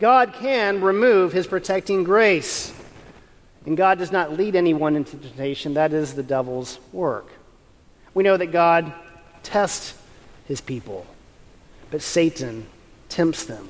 God 0.00 0.34
can 0.34 0.80
remove 0.80 1.32
his 1.32 1.46
protecting 1.46 2.04
grace, 2.04 2.72
and 3.64 3.76
God 3.76 3.98
does 3.98 4.12
not 4.12 4.32
lead 4.32 4.56
anyone 4.56 4.96
into 4.96 5.16
temptation. 5.16 5.74
That 5.74 5.92
is 5.92 6.14
the 6.14 6.22
devil's 6.22 6.78
work. 6.92 7.28
We 8.12 8.22
know 8.22 8.36
that 8.36 8.52
God 8.52 8.92
tests 9.42 9.94
his 10.46 10.60
people, 10.60 11.06
but 11.90 12.02
Satan 12.02 12.66
tempts 13.08 13.44
them. 13.44 13.68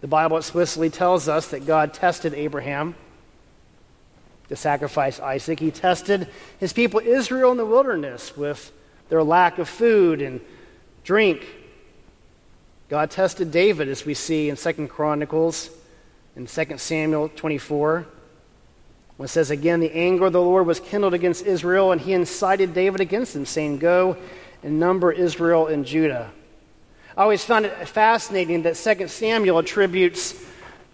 The 0.00 0.08
Bible 0.08 0.36
explicitly 0.36 0.90
tells 0.90 1.28
us 1.28 1.48
that 1.48 1.64
God 1.64 1.94
tested 1.94 2.34
Abraham 2.34 2.96
to 4.48 4.56
sacrifice 4.56 5.20
Isaac. 5.20 5.60
He 5.60 5.70
tested 5.70 6.28
his 6.58 6.72
people 6.72 7.00
Israel 7.00 7.52
in 7.52 7.56
the 7.56 7.64
wilderness 7.64 8.36
with 8.36 8.72
their 9.08 9.22
lack 9.22 9.58
of 9.58 9.68
food 9.68 10.22
and 10.22 10.40
drink. 11.04 11.46
God 12.88 13.10
tested 13.10 13.50
David, 13.50 13.88
as 13.88 14.04
we 14.04 14.14
see 14.14 14.48
in 14.48 14.56
Second 14.56 14.88
Chronicles 14.88 15.70
in 16.36 16.46
2 16.46 16.78
Samuel 16.78 17.30
24, 17.30 18.06
when 19.16 19.24
it 19.24 19.28
says, 19.28 19.50
Again, 19.50 19.80
the 19.80 19.92
anger 19.92 20.26
of 20.26 20.32
the 20.32 20.40
Lord 20.40 20.66
was 20.66 20.80
kindled 20.80 21.14
against 21.14 21.44
Israel, 21.44 21.92
and 21.92 22.00
he 22.00 22.12
incited 22.12 22.74
David 22.74 23.00
against 23.00 23.34
them, 23.34 23.46
saying, 23.46 23.78
Go 23.78 24.16
and 24.62 24.78
number 24.78 25.12
Israel 25.12 25.66
and 25.66 25.84
Judah. 25.84 26.30
I 27.16 27.22
always 27.22 27.44
found 27.44 27.66
it 27.66 27.88
fascinating 27.88 28.62
that 28.62 28.76
2 28.76 29.08
Samuel 29.08 29.58
attributes 29.58 30.34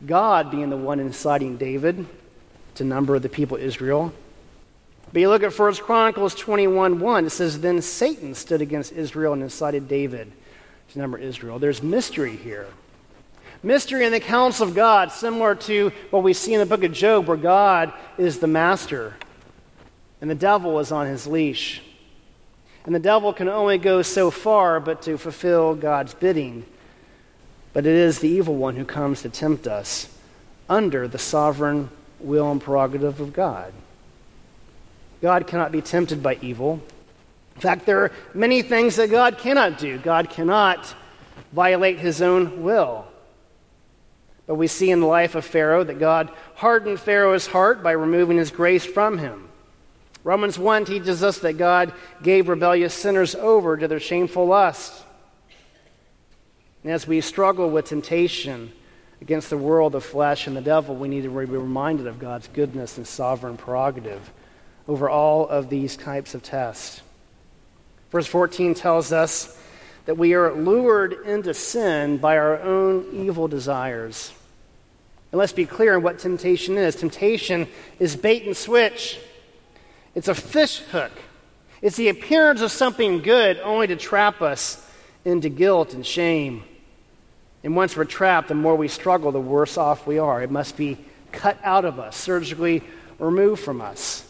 God 0.05 0.51
being 0.51 0.71
the 0.71 0.77
one 0.77 1.01
inciting 1.01 1.57
David 1.57 2.07
to 2.77 2.85
number 2.85 3.19
the 3.19 3.29
people 3.29 3.57
Israel. 3.57 4.13
But 5.13 5.21
you 5.21 5.29
look 5.29 5.43
at 5.43 5.59
1 5.59 5.75
Chronicles 5.77 6.35
21 6.35 7.01
1, 7.01 7.27
it 7.27 7.31
says, 7.31 7.61
Then 7.61 7.81
Satan 7.81 8.35
stood 8.35 8.61
against 8.61 8.93
Israel 8.93 9.33
and 9.33 9.43
incited 9.43 9.89
David 9.89 10.31
to 10.93 10.99
number 10.99 11.19
Israel. 11.19 11.59
There's 11.59 11.83
mystery 11.83 12.37
here. 12.37 12.67
Mystery 13.63 14.05
in 14.05 14.13
the 14.13 14.21
counsel 14.21 14.69
of 14.69 14.75
God, 14.75 15.11
similar 15.11 15.55
to 15.55 15.91
what 16.11 16.23
we 16.23 16.33
see 16.33 16.55
in 16.55 16.61
the 16.61 16.67
book 16.67 16.85
of 16.85 16.93
Job, 16.93 17.27
where 17.27 17.37
God 17.37 17.93
is 18.17 18.39
the 18.39 18.47
master 18.47 19.17
and 20.21 20.31
the 20.31 20.35
devil 20.35 20.79
is 20.79 20.93
on 20.93 21.07
his 21.07 21.27
leash. 21.27 21.83
And 22.85 22.95
the 22.95 23.01
devil 23.01 23.33
can 23.33 23.49
only 23.49 23.79
go 23.79 24.03
so 24.03 24.31
far 24.31 24.81
but 24.81 25.03
to 25.03 25.19
fulfill 25.19 25.75
God's 25.75 26.15
bidding. 26.15 26.65
But 27.73 27.87
it 27.87 27.95
is 27.95 28.21
the 28.21 28.29
evil 28.29 28.57
one 28.57 28.77
who 28.77 28.85
comes 28.85 29.23
to 29.23 29.29
tempt 29.29 29.67
us 29.67 30.09
under 30.69 31.07
the 31.07 31.19
sovereign 31.19 31.91
will 32.19 32.51
and 32.51 32.61
prerogative 32.61 33.21
of 33.21 33.33
God. 33.33 33.73
God 35.21 35.47
cannot 35.47 35.73
be 35.73 35.83
tempted 35.83 36.23
by 36.23 36.39
evil. 36.41 36.81
In 37.57 37.61
fact, 37.61 37.87
there 37.87 38.05
are 38.05 38.13
many 38.35 38.63
things 38.63 38.97
that 38.97 39.11
God 39.11 39.39
cannot 39.39 39.79
do. 39.79 39.99
God 39.99 40.31
cannot 40.31 40.95
violate 41.53 41.99
his 41.99 42.23
own 42.23 42.63
will. 42.63 43.07
But 44.47 44.55
we 44.55 44.67
see 44.67 44.91
in 44.91 45.01
the 45.01 45.07
life 45.07 45.35
of 45.35 45.45
Pharaoh 45.45 45.85
that 45.85 45.99
God 45.99 46.31
hardened 46.55 47.01
Pharaoh's 47.01 47.47
heart 47.47 47.83
by 47.83 47.93
removing 47.93 48.39
his 48.39 48.51
grace 48.51 48.85
from 48.85 49.19
him. 49.19 49.49
Romans 50.25 50.59
1 50.59 50.85
teaches 50.85 51.23
us 51.23 51.39
that 51.39 51.55
God 51.55 51.93
gave 52.23 52.49
rebellious 52.49 52.95
sinners 52.95 53.35
over 53.35 53.77
to 53.77 53.89
their 53.89 54.01
shameful 54.01 54.47
lust. 54.47 55.05
And 56.83 56.93
as 56.93 57.07
we 57.07 57.21
struggle 57.21 57.71
with 57.71 57.87
temptation 57.87 58.73
against 59.21 59.51
the 59.51 59.59
world, 59.59 59.93
the 59.93 60.01
flesh, 60.01 60.47
and 60.47 60.57
the 60.57 60.61
devil, 60.61 60.95
we 60.95 61.09
need 61.09 61.25
to 61.25 61.29
be 61.29 61.45
reminded 61.45 62.07
of 62.07 62.19
God's 62.19 62.49
goodness 62.49 62.99
and 62.99 63.07
sovereign 63.07 63.57
prerogative 63.57 64.31
over 64.89 65.09
all 65.09 65.47
of 65.47 65.69
these 65.69 65.97
types 65.97 66.35
of 66.35 66.43
tests. 66.43 67.03
Verse 68.11 68.27
14 68.27 68.75
tells 68.75 69.13
us 69.13 69.55
that 70.07 70.17
we 70.17 70.33
are 70.33 70.55
lured 70.55 71.13
into 71.27 71.53
sin 71.53 72.17
by 72.17 72.39
our 72.39 72.59
own 72.63 73.07
evil 73.13 73.47
desires. 73.47 74.33
And 75.31 75.39
let's 75.39 75.53
be 75.53 75.67
clear 75.67 75.97
on 75.97 76.03
what 76.03 76.19
temptation 76.19 76.79
is. 76.79 76.97
Temptation 76.97 77.69
is 77.99 78.17
bait 78.17 78.45
and 78.45 78.57
switch. 78.57 79.21
It's 80.15 80.29
a 80.29 80.35
fish 80.35 80.79
hook. 80.79 81.13
It's 81.83 81.97
the 81.97 82.09
appearance 82.09 82.63
of 82.63 82.73
something 82.73 83.21
good 83.21 83.61
only 83.63 83.89
to 83.89 83.97
trap 83.97 84.41
us 84.41 84.85
into 85.27 85.51
guilt 85.51 85.93
and 85.93 86.05
shame. 86.05 86.65
And 87.63 87.77
once 87.77 87.95
we're 87.95 88.05
trapped, 88.05 88.49
the 88.49 88.55
more 88.55 88.75
we 88.75 88.89
struggle, 88.89 89.33
the 89.33 89.41
worse 89.41 89.77
off 89.77 90.07
we 90.07 90.19
are. 90.19 90.43
It 90.43 90.51
must 90.51 90.77
be 90.77 90.97
cut 91.31 91.59
out 91.63 91.85
of 91.85 91.99
us, 91.99 92.17
surgically 92.17 92.83
removed 93.19 93.63
from 93.63 93.83
us. 93.83 94.25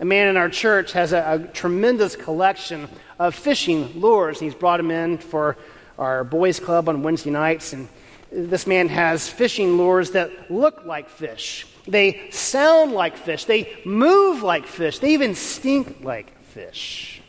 A 0.00 0.04
man 0.04 0.28
in 0.28 0.36
our 0.36 0.48
church 0.48 0.92
has 0.92 1.12
a, 1.12 1.40
a 1.42 1.52
tremendous 1.52 2.16
collection 2.16 2.88
of 3.18 3.34
fishing 3.34 4.00
lures. 4.00 4.40
He's 4.40 4.54
brought 4.54 4.78
them 4.78 4.90
in 4.90 5.18
for 5.18 5.56
our 5.98 6.24
boys' 6.24 6.58
club 6.58 6.88
on 6.88 7.02
Wednesday 7.02 7.30
nights, 7.30 7.72
and 7.72 7.88
this 8.30 8.66
man 8.66 8.88
has 8.88 9.28
fishing 9.28 9.76
lures 9.76 10.12
that 10.12 10.50
look 10.50 10.84
like 10.86 11.08
fish. 11.08 11.66
They 11.86 12.30
sound 12.30 12.92
like 12.92 13.16
fish. 13.16 13.44
They 13.44 13.76
move 13.84 14.42
like 14.42 14.66
fish. 14.66 14.98
They 14.98 15.12
even 15.14 15.34
stink 15.34 15.98
like 16.02 16.36
fish. 16.44 17.20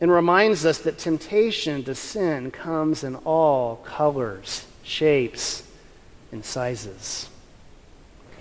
And 0.00 0.10
reminds 0.10 0.66
us 0.66 0.78
that 0.80 0.98
temptation 0.98 1.82
to 1.84 1.94
sin 1.94 2.50
comes 2.50 3.04
in 3.04 3.16
all 3.16 3.76
colors, 3.76 4.66
shapes, 4.82 5.62
and 6.30 6.44
sizes. 6.44 7.28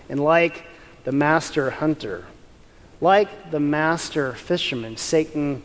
And 0.10 0.20
like 0.20 0.66
the 1.04 1.12
master 1.12 1.70
hunter, 1.70 2.26
like 3.02 3.52
the 3.52 3.60
master 3.60 4.34
fisherman, 4.34 4.98
Satan 4.98 5.62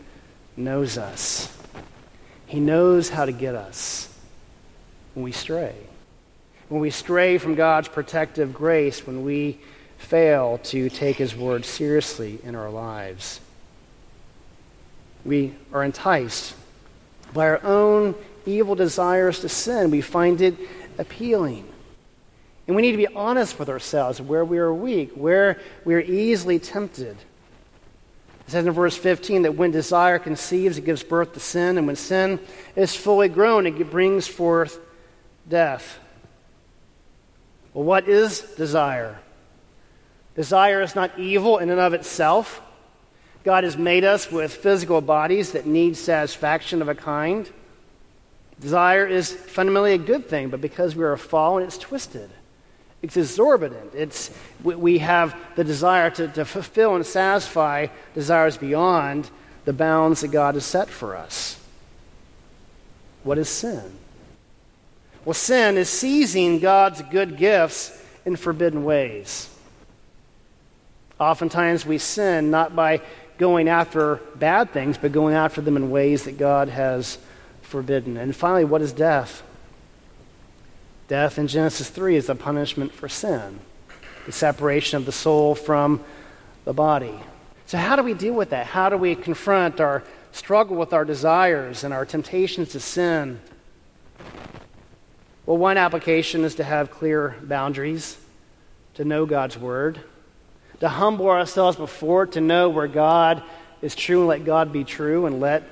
knows 0.56 0.98
us. 0.98 1.56
He 2.46 2.60
knows 2.60 3.10
how 3.10 3.24
to 3.24 3.32
get 3.32 3.54
us 3.54 4.08
when 5.14 5.24
we 5.24 5.32
stray. 5.32 5.74
When 6.68 6.80
we 6.80 6.90
stray 6.90 7.38
from 7.38 7.54
God's 7.54 7.88
protective 7.88 8.52
grace, 8.52 9.06
when 9.06 9.24
we 9.24 9.58
fail 9.98 10.58
to 10.64 10.88
take 10.88 11.16
His 11.16 11.36
word 11.36 11.64
seriously 11.64 12.38
in 12.42 12.54
our 12.54 12.70
lives. 12.70 13.40
We 15.24 15.54
are 15.72 15.84
enticed 15.84 16.54
by 17.34 17.48
our 17.48 17.62
own 17.64 18.14
evil 18.46 18.74
desires 18.74 19.40
to 19.40 19.48
sin. 19.48 19.90
We 19.90 20.00
find 20.00 20.40
it 20.40 20.56
appealing. 20.96 21.68
And 22.68 22.76
we 22.76 22.82
need 22.82 22.92
to 22.92 22.98
be 22.98 23.08
honest 23.08 23.58
with 23.58 23.70
ourselves 23.70 24.20
where 24.20 24.44
we 24.44 24.58
are 24.58 24.72
weak, 24.72 25.12
where 25.12 25.58
we 25.86 25.94
are 25.94 26.00
easily 26.00 26.58
tempted. 26.58 27.16
It 27.16 28.50
says 28.52 28.66
in 28.66 28.72
verse 28.72 28.96
15 28.96 29.42
that 29.42 29.56
when 29.56 29.70
desire 29.70 30.18
conceives, 30.18 30.76
it 30.76 30.84
gives 30.84 31.02
birth 31.02 31.32
to 31.32 31.40
sin, 31.40 31.78
and 31.78 31.86
when 31.86 31.96
sin 31.96 32.38
is 32.76 32.94
fully 32.94 33.30
grown, 33.30 33.66
it 33.66 33.90
brings 33.90 34.26
forth 34.28 34.78
death. 35.48 35.98
Well, 37.72 37.84
what 37.84 38.06
is 38.06 38.40
desire? 38.40 39.18
Desire 40.34 40.82
is 40.82 40.94
not 40.94 41.18
evil 41.18 41.56
in 41.58 41.70
and 41.70 41.80
of 41.80 41.94
itself. 41.94 42.60
God 43.44 43.64
has 43.64 43.78
made 43.78 44.04
us 44.04 44.30
with 44.30 44.54
physical 44.54 45.00
bodies 45.00 45.52
that 45.52 45.64
need 45.64 45.96
satisfaction 45.96 46.82
of 46.82 46.88
a 46.88 46.94
kind. 46.94 47.48
Desire 48.60 49.06
is 49.06 49.32
fundamentally 49.32 49.94
a 49.94 49.98
good 49.98 50.28
thing, 50.28 50.50
but 50.50 50.60
because 50.60 50.94
we 50.94 51.04
are 51.04 51.16
fallen, 51.16 51.64
it's 51.64 51.78
twisted. 51.78 52.30
It's 53.00 53.16
exorbitant. 53.16 53.94
It's, 53.94 54.30
we 54.62 54.98
have 54.98 55.36
the 55.54 55.64
desire 55.64 56.10
to, 56.10 56.28
to 56.28 56.44
fulfill 56.44 56.96
and 56.96 57.06
satisfy 57.06 57.86
desires 58.14 58.56
beyond 58.56 59.30
the 59.64 59.72
bounds 59.72 60.22
that 60.22 60.28
God 60.28 60.54
has 60.54 60.64
set 60.64 60.88
for 60.88 61.16
us. 61.16 61.60
What 63.22 63.38
is 63.38 63.48
sin? 63.48 63.98
Well, 65.24 65.34
sin 65.34 65.76
is 65.76 65.88
seizing 65.88 66.58
God's 66.58 67.02
good 67.02 67.36
gifts 67.36 68.02
in 68.24 68.36
forbidden 68.36 68.84
ways. 68.84 69.48
Oftentimes 71.20 71.84
we 71.84 71.98
sin 71.98 72.50
not 72.50 72.74
by 72.74 73.00
going 73.38 73.68
after 73.68 74.16
bad 74.34 74.72
things, 74.72 74.98
but 74.98 75.12
going 75.12 75.34
after 75.34 75.60
them 75.60 75.76
in 75.76 75.90
ways 75.90 76.24
that 76.24 76.38
God 76.38 76.68
has 76.68 77.18
forbidden. 77.62 78.16
And 78.16 78.34
finally, 78.34 78.64
what 78.64 78.82
is 78.82 78.92
death? 78.92 79.42
Death 81.08 81.38
in 81.38 81.48
Genesis 81.48 81.88
3 81.88 82.16
is 82.16 82.26
the 82.26 82.34
punishment 82.34 82.92
for 82.92 83.08
sin, 83.08 83.60
the 84.26 84.32
separation 84.32 84.98
of 84.98 85.06
the 85.06 85.12
soul 85.12 85.54
from 85.54 86.04
the 86.66 86.74
body. 86.74 87.18
So, 87.64 87.78
how 87.78 87.96
do 87.96 88.02
we 88.02 88.12
deal 88.12 88.34
with 88.34 88.50
that? 88.50 88.66
How 88.66 88.90
do 88.90 88.98
we 88.98 89.14
confront 89.14 89.80
our 89.80 90.04
struggle 90.32 90.76
with 90.76 90.92
our 90.92 91.06
desires 91.06 91.82
and 91.82 91.94
our 91.94 92.04
temptations 92.04 92.68
to 92.70 92.80
sin? 92.80 93.40
Well, 95.46 95.56
one 95.56 95.78
application 95.78 96.44
is 96.44 96.56
to 96.56 96.64
have 96.64 96.90
clear 96.90 97.36
boundaries, 97.42 98.18
to 98.94 99.04
know 99.04 99.24
God's 99.24 99.56
word, 99.56 99.98
to 100.80 100.90
humble 100.90 101.30
ourselves 101.30 101.78
before, 101.78 102.24
it 102.24 102.32
to 102.32 102.42
know 102.42 102.68
where 102.68 102.86
God 102.86 103.42
is 103.80 103.94
true 103.94 104.20
and 104.20 104.28
let 104.28 104.44
God 104.44 104.74
be 104.74 104.84
true 104.84 105.24
and 105.24 105.40
let 105.40 105.62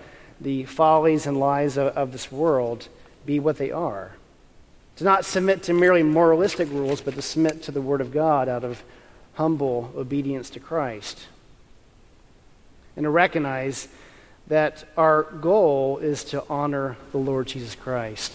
the 0.40 0.64
follies 0.64 1.26
and 1.26 1.38
lies 1.38 1.76
of, 1.76 1.88
of 1.88 2.12
this 2.12 2.32
world 2.32 2.88
be 3.26 3.38
what 3.38 3.58
they 3.58 3.70
are. 3.70 4.12
To 4.96 5.04
not 5.04 5.24
submit 5.26 5.64
to 5.64 5.74
merely 5.74 6.02
moralistic 6.02 6.70
rules, 6.70 7.00
but 7.00 7.14
to 7.14 7.22
submit 7.22 7.62
to 7.64 7.72
the 7.72 7.82
Word 7.82 8.00
of 8.00 8.12
God 8.12 8.48
out 8.48 8.64
of 8.64 8.82
humble 9.34 9.92
obedience 9.94 10.50
to 10.50 10.60
Christ. 10.60 11.26
And 12.96 13.04
to 13.04 13.10
recognize 13.10 13.88
that 14.46 14.84
our 14.96 15.24
goal 15.24 15.98
is 15.98 16.24
to 16.24 16.42
honor 16.48 16.96
the 17.12 17.18
Lord 17.18 17.48
Jesus 17.48 17.74
Christ. 17.74 18.32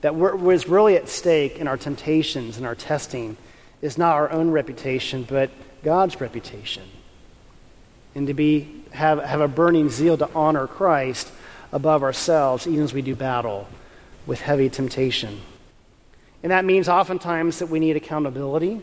That 0.00 0.14
what 0.14 0.40
is 0.52 0.68
really 0.68 0.96
at 0.96 1.08
stake 1.08 1.58
in 1.58 1.68
our 1.68 1.76
temptations 1.76 2.56
and 2.56 2.66
our 2.66 2.74
testing 2.74 3.36
is 3.80 3.96
not 3.96 4.14
our 4.14 4.30
own 4.30 4.50
reputation, 4.50 5.24
but 5.28 5.50
God's 5.84 6.20
reputation. 6.20 6.84
And 8.14 8.26
to 8.26 8.34
be, 8.34 8.82
have, 8.90 9.22
have 9.22 9.40
a 9.40 9.48
burning 9.48 9.88
zeal 9.88 10.16
to 10.18 10.28
honor 10.34 10.66
Christ 10.66 11.30
above 11.70 12.02
ourselves, 12.02 12.66
even 12.66 12.82
as 12.82 12.92
we 12.92 13.02
do 13.02 13.14
battle 13.14 13.68
with 14.28 14.42
heavy 14.42 14.68
temptation. 14.68 15.40
And 16.42 16.52
that 16.52 16.66
means 16.66 16.86
oftentimes 16.86 17.58
that 17.60 17.68
we 17.68 17.80
need 17.80 17.96
accountability. 17.96 18.82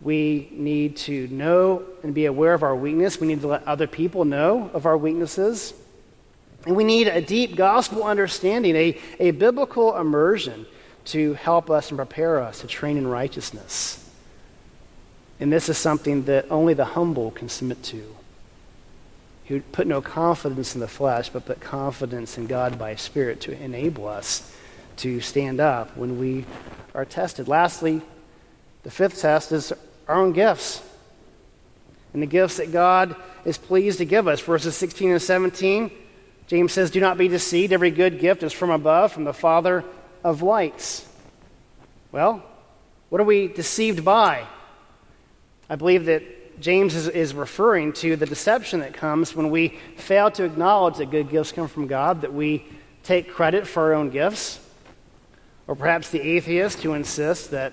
We 0.00 0.48
need 0.52 0.96
to 0.96 1.28
know 1.28 1.84
and 2.02 2.14
be 2.14 2.24
aware 2.24 2.54
of 2.54 2.62
our 2.62 2.74
weakness. 2.74 3.20
We 3.20 3.26
need 3.26 3.42
to 3.42 3.46
let 3.46 3.62
other 3.68 3.86
people 3.86 4.24
know 4.24 4.70
of 4.72 4.86
our 4.86 4.96
weaknesses. 4.96 5.74
And 6.66 6.74
we 6.74 6.82
need 6.82 7.08
a 7.08 7.20
deep 7.20 7.56
gospel 7.56 8.04
understanding, 8.04 8.74
a, 8.74 8.98
a 9.20 9.30
biblical 9.32 9.96
immersion 9.98 10.64
to 11.06 11.34
help 11.34 11.68
us 11.70 11.90
and 11.90 11.98
prepare 11.98 12.40
us 12.40 12.62
to 12.62 12.66
train 12.66 12.96
in 12.96 13.06
righteousness. 13.06 14.00
And 15.40 15.52
this 15.52 15.68
is 15.68 15.76
something 15.76 16.24
that 16.24 16.50
only 16.50 16.72
the 16.72 16.86
humble 16.86 17.32
can 17.32 17.50
submit 17.50 17.82
to. 17.84 18.16
Who 19.48 19.60
put 19.60 19.86
no 19.86 20.00
confidence 20.00 20.74
in 20.74 20.80
the 20.80 20.88
flesh, 20.88 21.28
but 21.28 21.44
put 21.44 21.60
confidence 21.60 22.38
in 22.38 22.46
God 22.46 22.78
by 22.78 22.94
Spirit 22.94 23.42
to 23.42 23.62
enable 23.62 24.08
us 24.08 24.53
to 24.98 25.20
stand 25.20 25.60
up 25.60 25.96
when 25.96 26.18
we 26.18 26.44
are 26.94 27.04
tested. 27.04 27.48
Lastly, 27.48 28.02
the 28.82 28.90
fifth 28.90 29.20
test 29.20 29.52
is 29.52 29.72
our 30.08 30.16
own 30.16 30.32
gifts 30.32 30.82
and 32.14 32.22
the 32.22 32.26
gifts 32.26 32.56
that 32.56 32.72
God 32.72 33.16
is 33.44 33.58
pleased 33.58 33.98
to 33.98 34.04
give 34.06 34.26
us. 34.26 34.40
Verses 34.40 34.76
16 34.76 35.10
and 35.10 35.20
17, 35.20 35.90
James 36.46 36.72
says, 36.72 36.90
Do 36.90 37.00
not 37.00 37.18
be 37.18 37.28
deceived. 37.28 37.72
Every 37.72 37.90
good 37.90 38.20
gift 38.20 38.42
is 38.42 38.52
from 38.52 38.70
above, 38.70 39.12
from 39.12 39.24
the 39.24 39.34
Father 39.34 39.84
of 40.22 40.40
lights. 40.40 41.06
Well, 42.12 42.42
what 43.10 43.20
are 43.20 43.24
we 43.24 43.48
deceived 43.48 44.04
by? 44.04 44.46
I 45.68 45.76
believe 45.76 46.06
that 46.06 46.60
James 46.60 46.94
is, 46.94 47.08
is, 47.08 47.34
referring 47.34 47.92
to 47.94 48.14
the 48.14 48.26
deception 48.26 48.80
that 48.80 48.94
comes 48.94 49.34
when 49.34 49.50
we 49.50 49.76
fail 49.96 50.30
to 50.32 50.44
acknowledge 50.44 50.98
that 50.98 51.10
good 51.10 51.28
gifts 51.28 51.50
come 51.50 51.66
from 51.66 51.88
God, 51.88 52.20
that 52.20 52.32
we 52.32 52.64
take 53.02 53.28
credit 53.28 53.66
for 53.66 53.82
our 53.82 53.94
own 53.94 54.10
gifts. 54.10 54.60
Or 55.66 55.74
perhaps 55.74 56.10
the 56.10 56.20
atheist 56.20 56.82
who 56.82 56.94
insists 56.94 57.48
that 57.48 57.72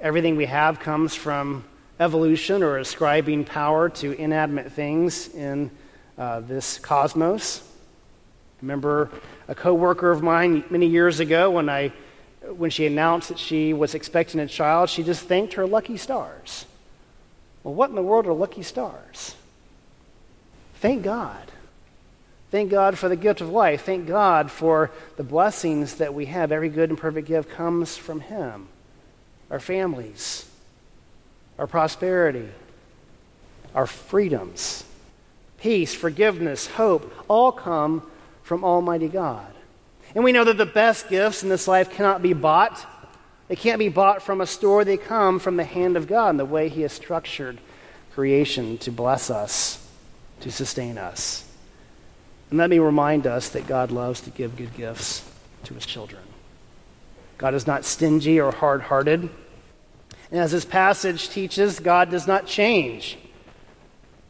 everything 0.00 0.36
we 0.36 0.46
have 0.46 0.78
comes 0.78 1.14
from 1.14 1.64
evolution 1.98 2.62
or 2.62 2.78
ascribing 2.78 3.44
power 3.44 3.88
to 3.88 4.12
inanimate 4.12 4.72
things 4.72 5.34
in 5.34 5.70
uh, 6.18 6.40
this 6.40 6.78
cosmos. 6.78 7.60
I 7.60 8.62
remember 8.62 9.10
a 9.48 9.54
coworker 9.54 10.10
of 10.10 10.22
mine 10.22 10.64
many 10.70 10.86
years 10.86 11.20
ago 11.20 11.50
when 11.50 11.68
I 11.68 11.92
when 12.48 12.70
she 12.70 12.86
announced 12.86 13.28
that 13.28 13.38
she 13.38 13.72
was 13.72 13.94
expecting 13.94 14.40
a 14.40 14.46
child, 14.46 14.88
she 14.88 15.02
just 15.02 15.22
thanked 15.24 15.54
her 15.54 15.66
lucky 15.66 15.96
stars. 15.96 16.64
Well, 17.64 17.74
what 17.74 17.90
in 17.90 17.96
the 17.96 18.02
world 18.02 18.26
are 18.26 18.32
lucky 18.32 18.62
stars? 18.62 19.34
Thank 20.76 21.02
God. 21.02 21.50
Thank 22.56 22.70
God 22.70 22.96
for 22.96 23.10
the 23.10 23.16
gift 23.16 23.42
of 23.42 23.50
life. 23.50 23.84
Thank 23.84 24.06
God 24.06 24.50
for 24.50 24.90
the 25.18 25.22
blessings 25.22 25.96
that 25.96 26.14
we 26.14 26.24
have. 26.24 26.50
Every 26.50 26.70
good 26.70 26.88
and 26.88 26.98
perfect 26.98 27.28
gift 27.28 27.50
comes 27.50 27.98
from 27.98 28.20
Him. 28.20 28.68
Our 29.50 29.60
families, 29.60 30.48
our 31.58 31.66
prosperity, 31.66 32.48
our 33.74 33.86
freedoms, 33.86 34.84
peace, 35.60 35.94
forgiveness, 35.94 36.66
hope, 36.66 37.12
all 37.28 37.52
come 37.52 38.10
from 38.42 38.64
Almighty 38.64 39.08
God. 39.08 39.52
And 40.14 40.24
we 40.24 40.32
know 40.32 40.44
that 40.44 40.56
the 40.56 40.64
best 40.64 41.10
gifts 41.10 41.42
in 41.42 41.50
this 41.50 41.68
life 41.68 41.90
cannot 41.90 42.22
be 42.22 42.32
bought. 42.32 42.86
They 43.48 43.56
can't 43.56 43.78
be 43.78 43.90
bought 43.90 44.22
from 44.22 44.40
a 44.40 44.46
store. 44.46 44.82
They 44.82 44.96
come 44.96 45.40
from 45.40 45.58
the 45.58 45.64
hand 45.64 45.98
of 45.98 46.06
God 46.06 46.30
and 46.30 46.40
the 46.40 46.46
way 46.46 46.70
He 46.70 46.80
has 46.80 46.92
structured 46.94 47.58
creation 48.14 48.78
to 48.78 48.90
bless 48.90 49.28
us, 49.28 49.86
to 50.40 50.50
sustain 50.50 50.96
us. 50.96 51.45
And 52.50 52.58
let 52.58 52.70
me 52.70 52.78
remind 52.78 53.26
us 53.26 53.48
that 53.50 53.66
God 53.66 53.90
loves 53.90 54.20
to 54.22 54.30
give 54.30 54.56
good 54.56 54.74
gifts 54.74 55.28
to 55.64 55.74
His 55.74 55.86
children. 55.86 56.22
God 57.38 57.54
is 57.54 57.66
not 57.66 57.84
stingy 57.84 58.40
or 58.40 58.52
hard 58.52 58.82
hearted. 58.82 59.28
And 60.30 60.40
as 60.40 60.52
this 60.52 60.64
passage 60.64 61.28
teaches, 61.28 61.80
God 61.80 62.10
does 62.10 62.26
not 62.26 62.46
change. 62.46 63.18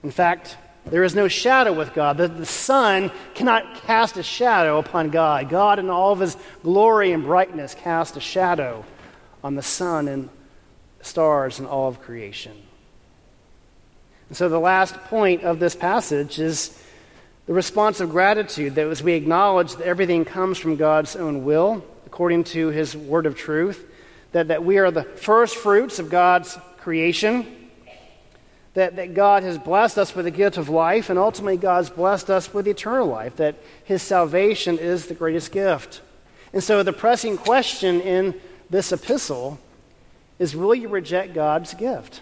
In 0.02 0.10
fact, 0.10 0.56
there 0.86 1.04
is 1.04 1.14
no 1.14 1.26
shadow 1.26 1.72
with 1.72 1.94
God. 1.94 2.16
The, 2.16 2.28
the 2.28 2.46
sun 2.46 3.10
cannot 3.34 3.82
cast 3.82 4.16
a 4.16 4.22
shadow 4.22 4.78
upon 4.78 5.10
God. 5.10 5.48
God, 5.48 5.78
in 5.78 5.90
all 5.90 6.12
of 6.12 6.20
his 6.20 6.36
glory 6.62 7.12
and 7.12 7.24
brightness, 7.24 7.74
cast 7.74 8.16
a 8.16 8.20
shadow 8.20 8.84
on 9.42 9.54
the 9.54 9.62
sun 9.62 10.06
and 10.06 10.28
stars 11.00 11.58
and 11.58 11.66
all 11.66 11.88
of 11.88 12.00
creation. 12.00 12.56
And 14.28 14.36
so, 14.36 14.48
the 14.48 14.60
last 14.60 14.94
point 15.04 15.42
of 15.42 15.58
this 15.58 15.74
passage 15.74 16.38
is 16.38 16.80
the 17.46 17.54
response 17.54 18.00
of 18.00 18.10
gratitude 18.10 18.74
that 18.74 18.86
as 18.88 19.02
we 19.02 19.14
acknowledge 19.14 19.76
that 19.76 19.86
everything 19.86 20.24
comes 20.24 20.58
from 20.58 20.76
God's 20.76 21.14
own 21.14 21.44
will, 21.44 21.84
according 22.04 22.44
to 22.44 22.68
his 22.68 22.96
word 22.96 23.24
of 23.24 23.36
truth, 23.36 23.86
that, 24.32 24.48
that 24.48 24.64
we 24.64 24.78
are 24.78 24.90
the 24.90 25.04
first 25.04 25.56
fruits 25.56 25.98
of 25.98 26.10
God's 26.10 26.58
creation, 26.78 27.46
that, 28.74 28.96
that 28.96 29.14
God 29.14 29.44
has 29.44 29.58
blessed 29.58 29.96
us 29.96 30.14
with 30.14 30.24
the 30.24 30.30
gift 30.30 30.58
of 30.58 30.68
life, 30.68 31.08
and 31.08 31.18
ultimately 31.18 31.56
God's 31.56 31.88
blessed 31.88 32.30
us 32.30 32.52
with 32.52 32.66
eternal 32.66 33.06
life, 33.06 33.36
that 33.36 33.54
his 33.84 34.02
salvation 34.02 34.78
is 34.78 35.06
the 35.06 35.14
greatest 35.14 35.52
gift. 35.52 36.02
And 36.52 36.62
so 36.62 36.82
the 36.82 36.92
pressing 36.92 37.38
question 37.38 38.00
in 38.00 38.34
this 38.68 38.92
epistle 38.92 39.58
is 40.38 40.54
will 40.56 40.74
you 40.74 40.88
reject 40.88 41.32
God's 41.32 41.74
gift? 41.74 42.20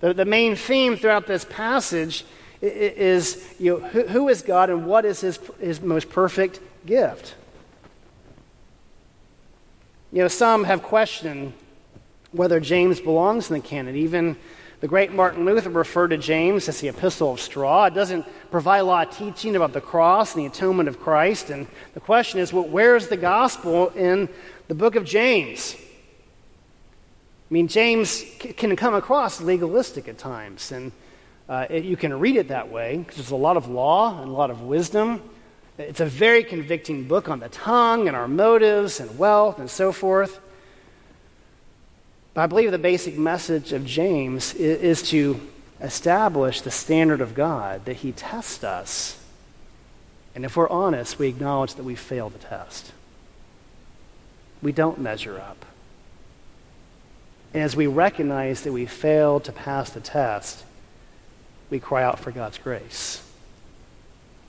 The, 0.00 0.14
the 0.14 0.24
main 0.24 0.56
theme 0.56 0.96
throughout 0.96 1.26
this 1.26 1.44
passage 1.44 2.24
is 2.64 3.54
you 3.58 3.78
know, 3.78 3.88
who, 3.88 4.06
who 4.06 4.28
is 4.28 4.42
God 4.42 4.70
and 4.70 4.86
what 4.86 5.04
is 5.04 5.20
his, 5.20 5.38
his 5.60 5.80
most 5.80 6.10
perfect 6.10 6.60
gift? 6.86 7.34
You 10.12 10.22
know, 10.22 10.28
some 10.28 10.64
have 10.64 10.82
questioned 10.82 11.52
whether 12.32 12.60
James 12.60 13.00
belongs 13.00 13.50
in 13.50 13.54
the 13.54 13.60
canon. 13.60 13.96
Even 13.96 14.36
the 14.80 14.88
great 14.88 15.12
Martin 15.12 15.44
Luther 15.44 15.70
referred 15.70 16.08
to 16.08 16.18
James 16.18 16.68
as 16.68 16.80
the 16.80 16.88
epistle 16.88 17.32
of 17.32 17.40
straw. 17.40 17.86
It 17.86 17.94
doesn't 17.94 18.26
provide 18.50 18.78
a 18.78 18.84
lot 18.84 19.08
of 19.08 19.16
teaching 19.16 19.56
about 19.56 19.72
the 19.72 19.80
cross 19.80 20.34
and 20.34 20.44
the 20.44 20.46
atonement 20.46 20.88
of 20.88 21.00
Christ. 21.00 21.50
And 21.50 21.66
the 21.94 22.00
question 22.00 22.38
is, 22.38 22.52
well, 22.52 22.64
where 22.64 22.96
is 22.96 23.08
the 23.08 23.16
gospel 23.16 23.88
in 23.90 24.28
the 24.68 24.74
book 24.74 24.94
of 24.94 25.04
James? 25.04 25.76
I 27.50 27.54
mean, 27.54 27.68
James 27.68 28.24
can 28.38 28.74
come 28.76 28.94
across 28.94 29.40
legalistic 29.40 30.08
at 30.08 30.18
times, 30.18 30.72
and 30.72 30.92
uh, 31.48 31.66
it, 31.68 31.84
you 31.84 31.96
can 31.96 32.18
read 32.18 32.36
it 32.36 32.48
that 32.48 32.70
way 32.70 32.98
because 32.98 33.16
there's 33.16 33.30
a 33.30 33.36
lot 33.36 33.56
of 33.56 33.68
law 33.68 34.20
and 34.20 34.30
a 34.30 34.32
lot 34.32 34.50
of 34.50 34.62
wisdom. 34.62 35.22
It's 35.76 36.00
a 36.00 36.06
very 36.06 36.44
convicting 36.44 37.08
book 37.08 37.28
on 37.28 37.40
the 37.40 37.48
tongue 37.48 38.06
and 38.08 38.16
our 38.16 38.28
motives 38.28 39.00
and 39.00 39.18
wealth 39.18 39.58
and 39.58 39.68
so 39.68 39.92
forth. 39.92 40.40
But 42.32 42.42
I 42.42 42.46
believe 42.46 42.70
the 42.70 42.78
basic 42.78 43.18
message 43.18 43.72
of 43.72 43.84
James 43.84 44.54
is, 44.54 45.00
is 45.00 45.10
to 45.10 45.40
establish 45.80 46.60
the 46.60 46.70
standard 46.70 47.20
of 47.20 47.34
God, 47.34 47.84
that 47.84 47.96
he 47.96 48.12
tests 48.12 48.64
us. 48.64 49.20
And 50.34 50.44
if 50.44 50.56
we're 50.56 50.68
honest, 50.68 51.18
we 51.18 51.28
acknowledge 51.28 51.74
that 51.74 51.84
we 51.84 51.94
fail 51.94 52.30
the 52.30 52.38
test. 52.38 52.92
We 54.62 54.72
don't 54.72 54.98
measure 54.98 55.38
up. 55.38 55.64
And 57.52 57.62
as 57.62 57.76
we 57.76 57.86
recognize 57.86 58.62
that 58.62 58.72
we 58.72 58.86
failed 58.86 59.44
to 59.44 59.52
pass 59.52 59.90
the 59.90 60.00
test, 60.00 60.63
we 61.70 61.80
cry 61.80 62.02
out 62.02 62.18
for 62.18 62.30
God's 62.30 62.58
grace 62.58 63.24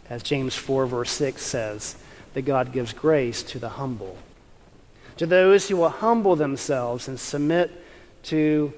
as 0.10 0.24
James 0.24 0.56
4, 0.56 0.86
verse 0.86 1.12
6 1.12 1.42
says, 1.42 1.96
that 2.34 2.44
God 2.44 2.72
gives 2.72 2.94
grace 2.94 3.44
to 3.44 3.60
the 3.60 3.70
humble. 3.70 4.18
To 5.18 5.26
those 5.26 5.68
who 5.68 5.78
will 5.78 5.90
humble 5.90 6.36
themselves 6.36 7.08
and 7.08 7.20
submit 7.20 7.72
to 8.24 8.74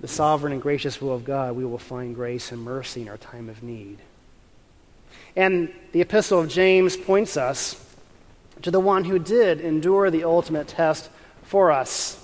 the 0.00 0.08
sovereign 0.08 0.52
and 0.52 0.62
gracious 0.62 1.00
will 1.00 1.14
of 1.14 1.24
God, 1.24 1.56
we 1.56 1.64
will 1.64 1.78
find 1.78 2.14
grace 2.14 2.52
and 2.52 2.62
mercy 2.62 3.02
in 3.02 3.08
our 3.08 3.18
time 3.18 3.48
of 3.48 3.62
need. 3.62 3.98
And 5.34 5.72
the 5.92 6.00
epistle 6.00 6.40
of 6.40 6.48
James 6.48 6.96
points 6.96 7.36
us 7.36 7.82
to 8.62 8.70
the 8.70 8.80
one 8.80 9.04
who 9.04 9.18
did 9.18 9.60
endure 9.60 10.10
the 10.10 10.24
ultimate 10.24 10.66
test 10.66 11.10
for 11.42 11.70
us, 11.70 12.22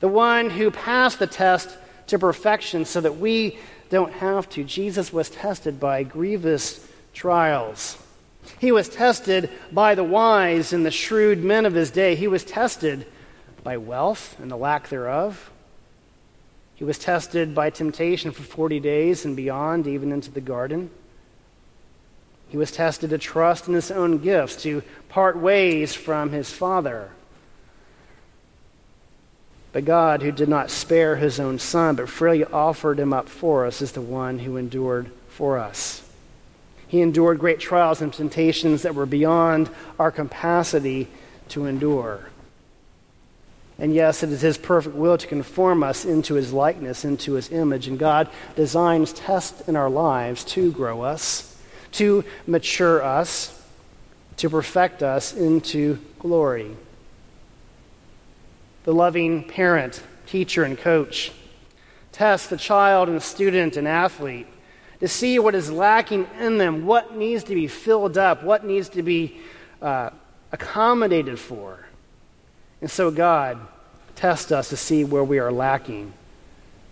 the 0.00 0.08
one 0.08 0.50
who 0.50 0.70
passed 0.70 1.18
the 1.18 1.26
test 1.26 1.76
to 2.06 2.18
perfection 2.18 2.84
so 2.84 3.00
that 3.00 3.18
we 3.18 3.58
don't 3.92 4.14
have 4.14 4.48
to. 4.48 4.64
Jesus 4.64 5.12
was 5.12 5.28
tested 5.28 5.78
by 5.78 6.02
grievous 6.02 6.88
trials. 7.12 7.98
He 8.58 8.72
was 8.72 8.88
tested 8.88 9.50
by 9.70 9.94
the 9.94 10.02
wise 10.02 10.72
and 10.72 10.84
the 10.84 10.90
shrewd 10.90 11.44
men 11.44 11.66
of 11.66 11.74
his 11.74 11.90
day. 11.90 12.14
He 12.14 12.26
was 12.26 12.42
tested 12.42 13.06
by 13.62 13.76
wealth 13.76 14.34
and 14.40 14.50
the 14.50 14.56
lack 14.56 14.88
thereof. 14.88 15.50
He 16.74 16.84
was 16.84 16.98
tested 16.98 17.54
by 17.54 17.68
temptation 17.68 18.32
for 18.32 18.42
40 18.42 18.80
days 18.80 19.26
and 19.26 19.36
beyond, 19.36 19.86
even 19.86 20.10
into 20.10 20.30
the 20.30 20.40
garden. 20.40 20.90
He 22.48 22.56
was 22.56 22.72
tested 22.72 23.10
to 23.10 23.18
trust 23.18 23.68
in 23.68 23.74
his 23.74 23.90
own 23.90 24.18
gifts, 24.18 24.62
to 24.62 24.82
part 25.10 25.36
ways 25.36 25.94
from 25.94 26.30
his 26.30 26.50
Father. 26.50 27.10
But 29.72 29.86
God, 29.86 30.22
who 30.22 30.32
did 30.32 30.48
not 30.48 30.70
spare 30.70 31.16
his 31.16 31.40
own 31.40 31.58
Son, 31.58 31.96
but 31.96 32.08
freely 32.08 32.44
offered 32.44 32.98
him 32.98 33.12
up 33.12 33.28
for 33.28 33.64
us, 33.64 33.80
is 33.80 33.92
the 33.92 34.02
one 34.02 34.40
who 34.40 34.56
endured 34.56 35.10
for 35.28 35.58
us. 35.58 36.02
He 36.86 37.00
endured 37.00 37.38
great 37.38 37.58
trials 37.58 38.02
and 38.02 38.12
temptations 38.12 38.82
that 38.82 38.94
were 38.94 39.06
beyond 39.06 39.70
our 39.98 40.10
capacity 40.10 41.08
to 41.48 41.64
endure. 41.64 42.28
And 43.78 43.94
yes, 43.94 44.22
it 44.22 44.30
is 44.30 44.42
His 44.42 44.58
perfect 44.58 44.94
will 44.94 45.16
to 45.16 45.26
conform 45.26 45.82
us 45.82 46.04
into 46.04 46.34
His 46.34 46.52
likeness, 46.52 47.04
into 47.04 47.32
His 47.32 47.50
image. 47.50 47.88
And 47.88 47.98
God 47.98 48.28
designs 48.54 49.14
tests 49.14 49.66
in 49.66 49.74
our 49.74 49.88
lives 49.88 50.44
to 50.44 50.70
grow 50.70 51.00
us, 51.00 51.58
to 51.92 52.24
mature 52.46 53.02
us, 53.02 53.58
to 54.36 54.50
perfect 54.50 55.02
us 55.02 55.34
into 55.34 55.98
glory. 56.18 56.76
The 58.84 58.92
loving 58.92 59.44
parent, 59.44 60.02
teacher, 60.26 60.64
and 60.64 60.78
coach. 60.78 61.32
Test 62.10 62.50
the 62.50 62.56
child 62.56 63.08
and 63.08 63.16
the 63.16 63.22
student 63.22 63.76
and 63.76 63.88
athlete 63.88 64.46
to 65.00 65.08
see 65.08 65.38
what 65.40 65.54
is 65.56 65.68
lacking 65.68 66.28
in 66.38 66.58
them, 66.58 66.86
what 66.86 67.16
needs 67.16 67.42
to 67.44 67.54
be 67.56 67.66
filled 67.66 68.16
up, 68.16 68.44
what 68.44 68.64
needs 68.64 68.88
to 68.90 69.02
be 69.02 69.36
uh, 69.80 70.10
accommodated 70.52 71.40
for. 71.40 71.86
And 72.80 72.88
so, 72.88 73.10
God, 73.10 73.58
test 74.14 74.52
us 74.52 74.68
to 74.68 74.76
see 74.76 75.02
where 75.02 75.24
we 75.24 75.40
are 75.40 75.50
lacking 75.50 76.12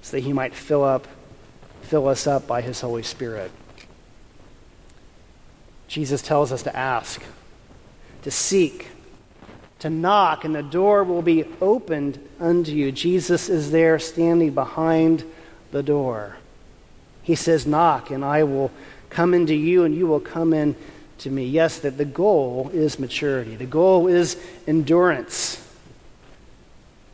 so 0.02 0.16
that 0.16 0.24
He 0.24 0.32
might 0.32 0.54
fill 0.54 0.82
up, 0.82 1.06
fill 1.82 2.08
us 2.08 2.26
up 2.26 2.48
by 2.48 2.62
His 2.62 2.80
Holy 2.80 3.04
Spirit. 3.04 3.52
Jesus 5.86 6.20
tells 6.20 6.50
us 6.50 6.64
to 6.64 6.76
ask, 6.76 7.22
to 8.22 8.30
seek, 8.30 8.88
to 9.80 9.90
knock, 9.90 10.44
and 10.44 10.54
the 10.54 10.62
door 10.62 11.04
will 11.04 11.22
be 11.22 11.44
opened 11.60 12.18
unto 12.38 12.70
you. 12.70 12.92
Jesus 12.92 13.48
is 13.48 13.70
there 13.70 13.98
standing 13.98 14.52
behind 14.52 15.24
the 15.72 15.82
door. 15.82 16.36
He 17.22 17.34
says, 17.34 17.66
Knock, 17.66 18.10
and 18.10 18.24
I 18.24 18.44
will 18.44 18.70
come 19.08 19.34
into 19.34 19.54
you, 19.54 19.84
and 19.84 19.94
you 19.94 20.06
will 20.06 20.20
come 20.20 20.52
in 20.52 20.76
to 21.18 21.30
me. 21.30 21.46
Yes, 21.46 21.78
that 21.80 21.98
the 21.98 22.04
goal 22.04 22.70
is 22.72 22.98
maturity, 22.98 23.56
the 23.56 23.66
goal 23.66 24.06
is 24.06 24.36
endurance. 24.66 25.66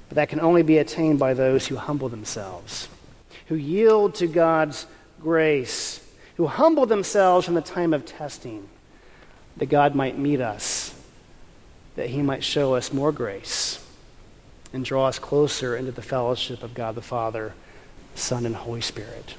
But 0.08 0.16
that 0.16 0.28
can 0.28 0.40
only 0.40 0.62
be 0.62 0.78
attained 0.78 1.18
by 1.18 1.34
those 1.34 1.66
who 1.66 1.76
humble 1.76 2.08
themselves, 2.08 2.88
who 3.46 3.56
yield 3.56 4.16
to 4.16 4.26
God's 4.26 4.86
grace, 5.20 6.00
who 6.36 6.46
humble 6.46 6.86
themselves 6.86 7.48
in 7.48 7.54
the 7.54 7.60
time 7.60 7.94
of 7.94 8.04
testing, 8.04 8.68
that 9.56 9.66
God 9.66 9.94
might 9.94 10.18
meet 10.18 10.40
us 10.40 10.85
that 11.96 12.10
he 12.10 12.22
might 12.22 12.44
show 12.44 12.74
us 12.74 12.92
more 12.92 13.10
grace 13.10 13.84
and 14.72 14.84
draw 14.84 15.06
us 15.06 15.18
closer 15.18 15.76
into 15.76 15.90
the 15.90 16.02
fellowship 16.02 16.62
of 16.62 16.74
God 16.74 16.94
the 16.94 17.02
Father, 17.02 17.54
Son, 18.14 18.46
and 18.46 18.54
Holy 18.54 18.82
Spirit. 18.82 19.34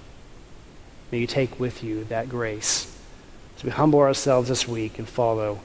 May 1.12 1.20
you 1.20 1.28
take 1.28 1.60
with 1.60 1.84
you 1.84 2.04
that 2.06 2.28
grace 2.28 2.94
as 3.56 3.64
we 3.64 3.70
humble 3.70 4.00
ourselves 4.00 4.50
this 4.50 4.68
week 4.68 5.00
and 5.00 5.08
follow 5.08 5.62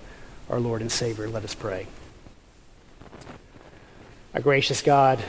our 0.49 0.61
Lord 0.61 0.83
and 0.83 0.93
Savior. 0.93 1.29
Let 1.29 1.45
us 1.45 1.55
pray. 1.55 1.87
Our 4.35 4.41
gracious 4.41 4.83
God, 4.83 5.23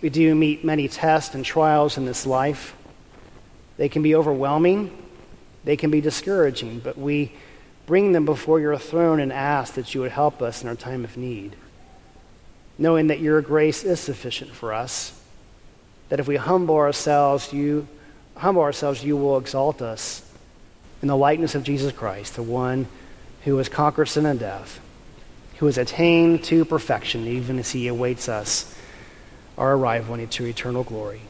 we 0.00 0.10
do 0.10 0.34
meet 0.34 0.64
many 0.64 0.88
tests 0.88 1.34
and 1.34 1.44
trials 1.44 1.96
in 1.96 2.04
this 2.04 2.26
life. 2.26 2.74
They 3.76 3.88
can 3.88 4.02
be 4.02 4.14
overwhelming, 4.14 4.96
they 5.64 5.76
can 5.76 5.90
be 5.90 6.00
discouraging, 6.00 6.80
but 6.80 6.98
we 6.98 7.32
bring 7.86 8.12
them 8.12 8.24
before 8.24 8.60
your 8.60 8.76
throne 8.76 9.20
and 9.20 9.32
ask 9.32 9.74
that 9.74 9.94
you 9.94 10.00
would 10.00 10.10
help 10.10 10.42
us 10.42 10.62
in 10.62 10.68
our 10.68 10.74
time 10.74 11.04
of 11.04 11.16
need. 11.16 11.56
Knowing 12.78 13.06
that 13.06 13.20
your 13.20 13.40
grace 13.40 13.84
is 13.84 14.00
sufficient 14.00 14.50
for 14.50 14.72
us, 14.72 15.18
that 16.08 16.20
if 16.20 16.28
we 16.28 16.36
humble 16.36 16.76
ourselves, 16.76 17.52
you 17.52 17.88
humble 18.36 18.62
ourselves, 18.62 19.02
you 19.02 19.16
will 19.16 19.38
exalt 19.38 19.80
us 19.80 20.22
in 21.00 21.08
the 21.08 21.16
likeness 21.16 21.54
of 21.54 21.62
Jesus 21.62 21.92
Christ, 21.92 22.36
the 22.36 22.42
one 22.42 22.86
who 23.44 23.56
has 23.56 23.68
conquered 23.68 24.06
sin 24.06 24.26
and 24.26 24.38
death, 24.38 24.80
who 25.58 25.66
has 25.66 25.78
attained 25.78 26.44
to 26.44 26.64
perfection, 26.64 27.26
even 27.26 27.58
as 27.58 27.70
he 27.70 27.86
awaits 27.86 28.28
us 28.28 28.74
our 29.56 29.74
arrival 29.74 30.14
into 30.16 30.44
eternal 30.44 30.84
glory. 30.84 31.22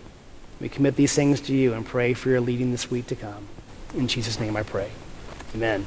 We 0.61 0.69
commit 0.69 0.97
these 0.97 1.15
things 1.15 1.41
to 1.43 1.55
you 1.55 1.75
and 1.75 1.85
pray 1.85 2.15
for 2.15 2.31
your 2.31 2.41
leading 2.41 2.71
this 2.71 2.91
week 2.91 3.07
to 3.09 3.17
come. 3.17 3.47
In 3.95 4.09
Jesus' 4.09 4.41
name 4.41 4.57
I 4.57 4.63
pray. 4.63 4.91
Amen. 5.55 5.87